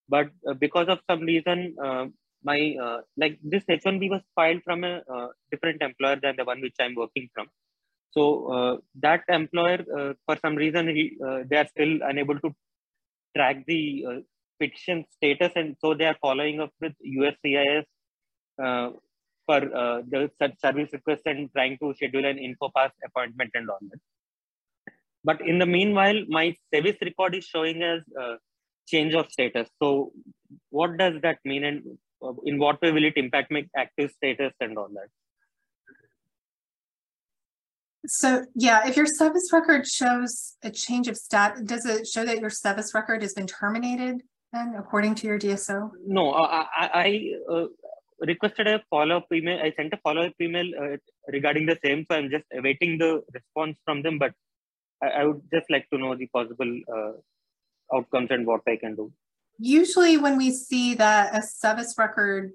but 0.08 0.30
uh, 0.48 0.54
because 0.54 0.88
of 0.88 1.00
some 1.10 1.20
reason, 1.22 1.76
uh, 1.82 2.06
my 2.42 2.76
uh, 2.80 3.00
like 3.16 3.38
this 3.42 3.64
H1B 3.68 4.10
was 4.10 4.22
filed 4.34 4.62
from 4.64 4.84
a 4.84 5.02
uh, 5.16 5.28
different 5.50 5.82
employer 5.82 6.18
than 6.22 6.36
the 6.36 6.44
one 6.44 6.60
which 6.60 6.76
I'm 6.80 6.94
working 6.94 7.28
from. 7.34 7.48
So 8.12 8.24
uh, 8.56 8.76
that 9.06 9.24
employer, 9.28 9.84
for 10.26 10.36
some 10.44 10.56
reason, 10.56 10.88
he, 10.88 11.18
they 11.48 11.56
are 11.56 11.68
still 11.68 11.98
unable 12.02 12.38
to 12.40 12.54
track 13.36 13.64
the 13.66 14.24
petition 14.58 15.04
status, 15.10 15.52
and 15.56 15.76
so 15.80 15.94
they 15.94 16.06
are 16.06 16.16
following 16.22 16.60
up 16.60 16.72
with 16.80 16.94
USCIS 17.06 17.84
for 19.46 19.60
the 19.60 20.30
service 20.64 20.90
request 20.94 21.22
and 21.26 21.52
trying 21.52 21.76
to 21.78 21.92
schedule 21.94 22.24
an 22.24 22.38
info 22.38 22.70
pass 22.74 22.92
appointment 23.04 23.50
and 23.54 23.68
all 23.68 23.78
that. 23.90 24.00
But 25.26 25.40
in 25.40 25.58
the 25.58 25.66
meanwhile, 25.66 26.18
my 26.28 26.54
service 26.72 26.96
record 27.02 27.34
is 27.34 27.44
showing 27.44 27.82
as 27.82 28.00
uh, 28.22 28.36
change 28.86 29.12
of 29.14 29.30
status. 29.30 29.68
So 29.82 30.12
what 30.70 30.96
does 30.96 31.20
that 31.22 31.38
mean 31.44 31.64
and 31.64 31.82
uh, 32.22 32.32
in 32.44 32.58
what 32.58 32.80
way 32.80 32.92
will 32.92 33.04
it 33.04 33.16
impact 33.16 33.50
my 33.50 33.66
active 33.76 34.12
status 34.12 34.52
and 34.60 34.78
all 34.78 34.88
that? 34.98 35.08
So 38.06 38.44
yeah, 38.54 38.86
if 38.86 38.96
your 38.96 39.06
service 39.06 39.50
record 39.52 39.88
shows 39.88 40.56
a 40.62 40.70
change 40.70 41.08
of 41.08 41.16
stat, 41.16 41.64
does 41.64 41.84
it 41.86 42.06
show 42.06 42.24
that 42.24 42.38
your 42.38 42.50
service 42.50 42.94
record 42.94 43.22
has 43.22 43.34
been 43.34 43.48
terminated 43.48 44.22
then 44.52 44.76
according 44.78 45.16
to 45.16 45.26
your 45.26 45.40
DSO? 45.40 45.90
No, 46.06 46.32
I, 46.34 46.66
I 46.78 47.32
uh, 47.52 47.64
requested 48.20 48.68
a 48.68 48.80
follow-up 48.90 49.26
email. 49.32 49.58
I 49.60 49.72
sent 49.76 49.92
a 49.92 49.96
follow-up 49.96 50.34
email 50.40 50.70
uh, 50.80 50.96
regarding 51.32 51.66
the 51.66 51.78
same. 51.84 52.06
So 52.08 52.16
I'm 52.16 52.30
just 52.30 52.44
awaiting 52.56 52.98
the 52.98 53.22
response 53.34 53.80
from 53.84 54.02
them. 54.02 54.18
But 54.18 54.34
I, 55.02 55.08
I 55.08 55.24
would 55.24 55.42
just 55.52 55.70
like 55.70 55.88
to 55.90 55.98
know 55.98 56.14
the 56.14 56.26
possible 56.26 56.80
uh, 56.92 57.96
outcomes 57.96 58.30
and 58.30 58.46
what 58.46 58.62
I 58.66 58.76
can 58.76 58.94
do. 58.94 59.12
Usually 59.58 60.18
when 60.18 60.36
we 60.36 60.50
see 60.50 60.94
that 60.94 61.36
a 61.36 61.42
service 61.42 61.94
record 61.96 62.52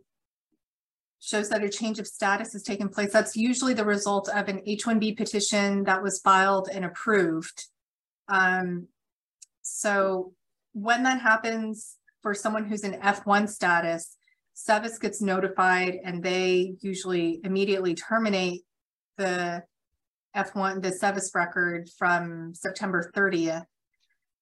shows 1.19 1.49
that 1.49 1.63
a 1.63 1.69
change 1.69 1.99
of 1.99 2.07
status 2.07 2.53
has 2.53 2.63
taken 2.63 2.89
place, 2.89 3.13
that's 3.13 3.35
usually 3.35 3.73
the 3.73 3.85
result 3.85 4.27
of 4.29 4.49
an 4.49 4.61
H-1B 4.65 5.17
petition 5.17 5.83
that 5.85 6.01
was 6.01 6.19
filed 6.19 6.69
and 6.71 6.85
approved. 6.85 7.67
Um, 8.27 8.87
so 9.61 10.33
when 10.73 11.03
that 11.03 11.21
happens 11.21 11.97
for 12.21 12.33
someone 12.33 12.65
who's 12.65 12.83
in 12.83 12.99
F1 12.99 13.49
status, 13.49 14.17
SEVIS 14.55 14.99
gets 14.99 15.21
notified 15.21 15.97
and 16.03 16.23
they 16.23 16.75
usually 16.81 17.39
immediately 17.43 17.95
terminate 17.95 18.61
the 19.17 19.63
F1, 20.35 20.81
the 20.81 20.91
SEVIS 20.91 21.33
record 21.35 21.89
from 21.97 22.53
September 22.55 23.11
30th 23.15 23.65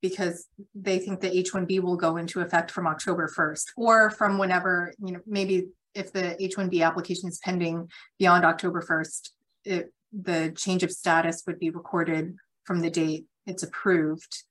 because 0.02 0.48
they 0.74 1.00
think 1.00 1.20
the 1.20 1.30
H1B 1.30 1.82
will 1.82 1.98
go 1.98 2.18
into 2.18 2.40
effect 2.40 2.72
from 2.72 2.88
October 2.88 3.30
1st 3.36 3.66
or 3.76 4.10
from 4.12 4.38
whenever, 4.38 4.94
you 5.04 5.14
know, 5.14 5.20
maybe 5.28 5.68
if 5.94 6.14
the 6.14 6.42
H-1B 6.42 6.86
application 6.86 7.28
is 7.28 7.40
pending 7.40 7.90
beyond 8.18 8.46
October 8.46 8.82
1st, 8.82 9.30
it, 9.66 9.94
the 10.14 10.54
change 10.56 10.84
of 10.84 10.92
status 10.92 11.44
would 11.46 11.60
be 11.60 11.70
recorded 11.70 12.36
from 12.64 12.80
the 12.80 12.90
date 12.90 13.26
it's 13.50 13.64
approved. 13.64 14.44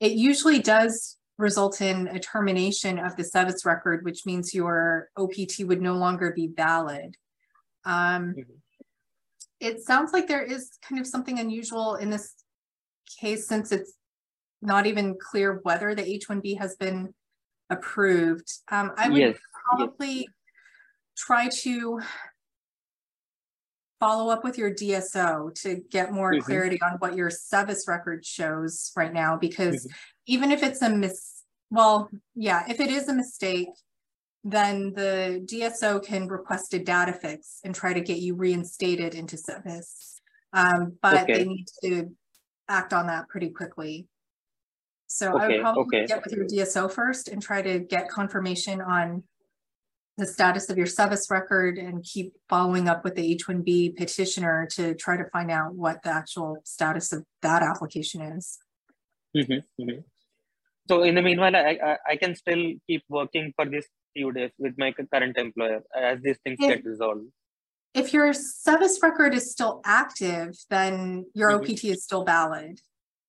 It 0.00 0.12
usually 0.12 0.60
does 0.60 1.16
result 1.38 1.80
in 1.80 2.08
a 2.08 2.20
termination 2.20 2.98
of 2.98 3.16
the 3.16 3.24
SEVIS 3.24 3.64
record, 3.64 4.04
which 4.04 4.26
means 4.26 4.54
your 4.54 5.08
OPT 5.16 5.60
would 5.60 5.80
no 5.80 5.94
longer 5.94 6.32
be 6.32 6.46
valid. 6.46 7.16
Um, 7.84 8.34
mm-hmm. 8.36 8.42
It 9.64 9.80
sounds 9.80 10.12
like 10.12 10.28
there 10.28 10.42
is 10.42 10.78
kind 10.86 11.00
of 11.00 11.06
something 11.06 11.38
unusual 11.38 11.94
in 11.94 12.10
this 12.10 12.34
case 13.18 13.48
since 13.48 13.72
it's 13.72 13.94
not 14.60 14.86
even 14.86 15.16
clear 15.18 15.60
whether 15.62 15.94
the 15.94 16.06
H-1B 16.06 16.58
has 16.58 16.76
been 16.76 17.14
approved. 17.70 18.52
Um, 18.70 18.92
I 18.98 19.08
would 19.08 19.18
yes. 19.18 19.38
probably 19.52 20.14
yes. 20.14 20.26
try 21.16 21.48
to 21.48 22.00
follow 24.00 24.30
up 24.30 24.44
with 24.44 24.58
your 24.58 24.70
DSO 24.70 25.54
to 25.62 25.80
get 25.90 26.12
more 26.12 26.32
mm-hmm. 26.32 26.44
clarity 26.44 26.78
on 26.82 26.96
what 26.98 27.16
your 27.16 27.30
SEVIS 27.30 27.88
record 27.88 28.24
shows 28.24 28.92
right 28.94 29.14
now, 29.14 29.38
because 29.38 29.86
mm-hmm. 29.86 29.94
even 30.26 30.50
if 30.52 30.62
it's 30.62 30.82
a 30.82 30.90
mis, 30.90 31.42
well, 31.70 32.10
yeah, 32.34 32.64
if 32.68 32.80
it 32.80 32.90
is 32.90 33.08
a 33.08 33.14
mistake, 33.14 33.68
then 34.44 34.92
the 34.92 35.42
DSO 35.50 36.04
can 36.04 36.28
request 36.28 36.74
a 36.74 36.78
data 36.78 37.14
fix 37.14 37.60
and 37.64 37.74
try 37.74 37.94
to 37.94 38.00
get 38.00 38.18
you 38.18 38.34
reinstated 38.34 39.14
into 39.14 39.36
SEVIS. 39.36 40.20
Um, 40.52 40.98
but 41.00 41.22
okay. 41.22 41.32
they 41.32 41.44
need 41.44 41.66
to 41.82 42.10
act 42.68 42.92
on 42.92 43.06
that 43.06 43.28
pretty 43.28 43.48
quickly. 43.48 44.06
So 45.06 45.34
okay. 45.34 45.44
I 45.44 45.48
would 45.48 45.60
probably 45.60 45.98
okay. 46.00 46.06
get 46.06 46.22
with 46.22 46.34
your 46.34 46.46
DSO 46.46 46.92
first 46.92 47.28
and 47.28 47.42
try 47.42 47.62
to 47.62 47.78
get 47.78 48.08
confirmation 48.08 48.80
on 48.82 49.22
the 50.16 50.26
status 50.26 50.70
of 50.70 50.76
your 50.76 50.86
SEVIS 50.86 51.30
record 51.30 51.78
and 51.78 52.04
keep 52.04 52.34
following 52.48 52.88
up 52.88 53.02
with 53.02 53.14
the 53.14 53.32
H-1B 53.32 53.96
petitioner 53.96 54.68
to 54.72 54.94
try 54.94 55.16
to 55.16 55.24
find 55.32 55.50
out 55.50 55.74
what 55.74 56.02
the 56.02 56.10
actual 56.10 56.58
status 56.64 57.12
of 57.12 57.24
that 57.42 57.62
application 57.62 58.20
is. 58.20 58.58
Mm-hmm, 59.36 59.82
mm-hmm. 59.82 60.00
So 60.88 61.02
in 61.02 61.14
the 61.14 61.22
meanwhile, 61.22 61.56
I, 61.56 61.78
I, 61.82 61.96
I, 62.10 62.16
can 62.16 62.34
still 62.34 62.74
keep 62.86 63.04
working 63.08 63.52
for 63.56 63.64
these 63.64 63.86
few 64.12 64.32
days 64.32 64.50
with 64.58 64.74
my 64.76 64.92
current 64.92 65.38
employer 65.38 65.82
as 65.96 66.20
these 66.20 66.38
things 66.44 66.58
if, 66.60 66.68
get 66.68 66.84
resolved. 66.84 67.26
If 67.94 68.12
your 68.12 68.32
SEVIS 68.32 69.02
record 69.02 69.34
is 69.34 69.50
still 69.50 69.80
active, 69.84 70.54
then 70.68 71.26
your 71.34 71.52
mm-hmm. 71.52 71.72
OPT 71.72 71.84
is 71.84 72.04
still 72.04 72.24
valid. 72.24 72.80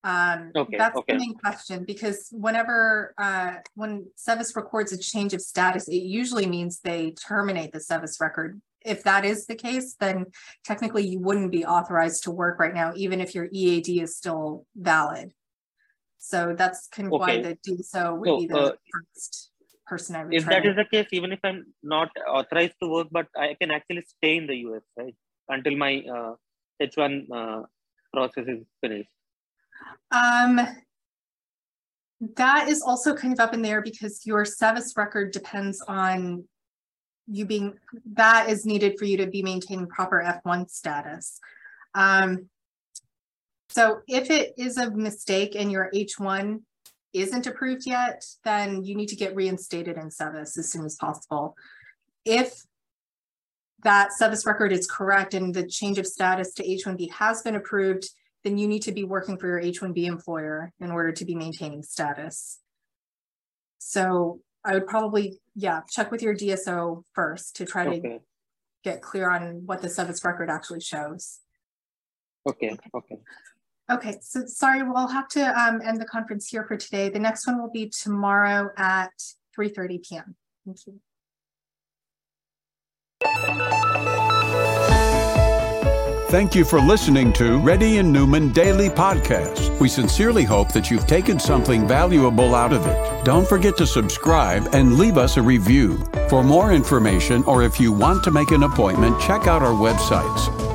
Um, 0.04 0.52
okay, 0.56 0.78
that's 0.78 0.96
okay. 0.98 1.14
the 1.14 1.20
main 1.20 1.34
question 1.34 1.84
because 1.84 2.28
whenever 2.32 3.16
uh, 3.18 3.56
when 3.74 4.06
SEVIS 4.18 4.56
records 4.56 4.92
a 4.92 4.98
change 4.98 5.34
of 5.34 5.42
status, 5.42 5.88
it 5.88 6.04
usually 6.04 6.46
means 6.46 6.80
they 6.80 7.12
terminate 7.12 7.72
the 7.72 7.80
SEVIS 7.80 8.20
record. 8.22 8.62
If 8.86 9.02
that 9.04 9.26
is 9.26 9.48
the 9.48 9.56
case, 9.56 9.96
then 10.00 10.28
technically 10.64 11.08
you 11.08 11.20
wouldn't 11.20 11.52
be 11.52 11.66
authorized 11.66 12.24
to 12.26 12.32
work 12.32 12.60
right 12.60 12.74
now, 12.74 12.94
even 12.96 13.20
if 13.20 13.34
your 13.34 13.48
EAD 13.52 13.90
is 13.90 14.16
still 14.16 14.68
valid. 14.76 15.32
So 16.28 16.56
that's 16.58 16.88
kind 16.88 17.08
of 17.08 17.14
okay. 17.14 17.38
why 17.38 17.42
the 17.44 17.56
DSO 17.64 18.18
would 18.18 18.28
so, 18.28 18.40
be 18.40 18.48
the 18.48 18.58
uh, 18.58 18.72
first 18.92 19.52
person 19.86 20.16
I 20.16 20.24
would. 20.24 20.34
If 20.34 20.46
that 20.48 20.66
is 20.66 20.76
the 20.76 20.86
case, 20.86 21.08
even 21.12 21.32
if 21.32 21.40
I'm 21.44 21.68
not 21.84 22.10
authorized 22.28 22.74
to 22.82 22.90
work, 22.90 23.10
but 23.12 23.28
I 23.38 23.56
can 23.62 23.70
actually 23.70 24.02
stay 24.02 24.38
in 24.38 24.48
the 24.48 24.56
US, 24.70 24.82
right, 24.98 25.16
until 25.50 25.78
my 25.78 26.04
uh, 26.12 26.34
H1 26.82 27.28
uh, 27.32 27.62
process 28.12 28.46
is 28.48 28.66
finished. 28.82 29.10
Um, 30.10 30.62
that 32.38 32.70
is 32.70 32.82
also 32.82 33.16
kind 33.16 33.32
of 33.32 33.40
up 33.40 33.54
in 33.54 33.62
there 33.62 33.84
because 33.84 34.26
your 34.26 34.46
SEVIS 34.46 34.98
record 34.98 35.32
depends 35.32 35.80
on 35.88 36.46
you 37.28 37.46
being, 37.46 37.78
that 38.14 38.50
is 38.50 38.66
needed 38.66 38.98
for 38.98 39.06
you 39.06 39.18
to 39.18 39.28
be 39.28 39.44
maintaining 39.44 39.86
proper 39.86 40.24
F1 40.44 40.72
status. 40.72 41.40
Um, 41.94 42.50
so 43.76 44.00
if 44.08 44.32
it 44.32 44.54
is 44.58 44.78
a 44.78 44.90
mistake 44.90 45.54
and 45.54 45.70
your 45.70 45.92
H1 45.94 46.62
isn't 47.12 47.46
approved 47.46 47.86
yet, 47.86 48.24
then 48.46 48.86
you 48.86 48.96
need 48.96 49.10
to 49.10 49.18
get 49.18 49.36
reinstated 49.36 49.98
in 49.98 50.10
SEVIS 50.10 50.58
as 50.58 50.72
soon 50.72 50.86
as 50.86 50.96
possible. 50.96 51.58
If 52.24 52.54
that 53.84 54.12
SEVIS 54.18 54.46
record 54.46 54.72
is 54.72 54.88
correct 54.88 55.34
and 55.34 55.54
the 55.54 55.68
change 55.68 55.98
of 55.98 56.08
status 56.08 56.54
to 56.54 56.64
H1B 56.64 57.12
has 57.12 57.42
been 57.42 57.56
approved, 57.56 58.10
then 58.46 58.58
you 58.58 58.66
need 58.66 58.84
to 58.84 58.94
be 58.94 59.04
working 59.04 59.38
for 59.38 59.48
your 59.48 59.60
H-1B 59.60 60.06
employer 60.06 60.72
in 60.80 60.90
order 60.90 61.12
to 61.12 61.26
be 61.26 61.36
maintaining 61.36 61.84
status. 61.84 62.60
So 63.80 64.40
I 64.64 64.72
would 64.72 64.88
probably, 64.88 65.42
yeah, 65.54 65.82
check 65.90 66.12
with 66.12 66.22
your 66.22 66.34
DSO 66.34 67.04
first 67.12 67.58
to 67.58 67.66
try 67.66 67.88
okay. 67.88 68.00
to 68.00 68.20
get 68.86 69.02
clear 69.02 69.30
on 69.30 69.64
what 69.66 69.82
the 69.82 69.90
SEVIS 69.90 70.24
record 70.24 70.50
actually 70.50 70.80
shows. 70.80 71.40
Okay, 72.48 72.78
okay. 72.96 73.18
Okay, 73.92 74.18
so 74.22 74.46
sorry, 74.48 74.82
we'll 74.82 75.08
have 75.08 75.28
to 75.30 75.62
um, 75.62 75.80
end 75.84 76.02
the 76.02 76.06
conference 76.06 76.48
here 76.48 76.66
for 76.66 76.76
today. 76.76 77.10
The 77.10 77.20
next 77.20 77.46
one 77.46 77.62
will 77.62 77.70
be 77.70 77.90
tomorrow 77.90 78.72
at 78.78 79.14
3.30 79.58 80.08
p.m. 80.08 80.36
Thank 80.66 80.88
you. 80.88 81.00
Thank 86.30 86.56
you 86.56 86.66
for 86.66 86.82
listening 86.82 87.32
to 87.34 87.60
Reddy 87.60 88.00
and 88.00 88.12
Neumann 88.12 88.52
Daily 88.52 88.90
Podcast. 88.90 89.80
We 89.80 89.88
sincerely 89.88 90.44
hope 90.44 90.74
that 90.74 90.90
you've 90.90 91.06
taken 91.06 91.40
something 91.40 91.88
valuable 91.88 92.56
out 92.56 92.74
of 92.74 92.86
it. 92.88 93.24
Don't 93.24 93.48
forget 93.48 93.78
to 93.78 93.86
subscribe 93.86 94.68
and 94.74 94.98
leave 94.98 95.18
us 95.18 95.38
a 95.38 95.42
review. 95.42 96.04
For 96.28 96.44
more 96.44 96.74
information 96.74 97.44
or 97.44 97.64
if 97.64 97.80
you 97.80 97.94
want 97.94 98.24
to 98.24 98.32
make 98.32 98.50
an 98.50 98.64
appointment, 98.64 99.22
check 99.22 99.46
out 99.46 99.62
our 99.62 99.74
websites 99.74 100.75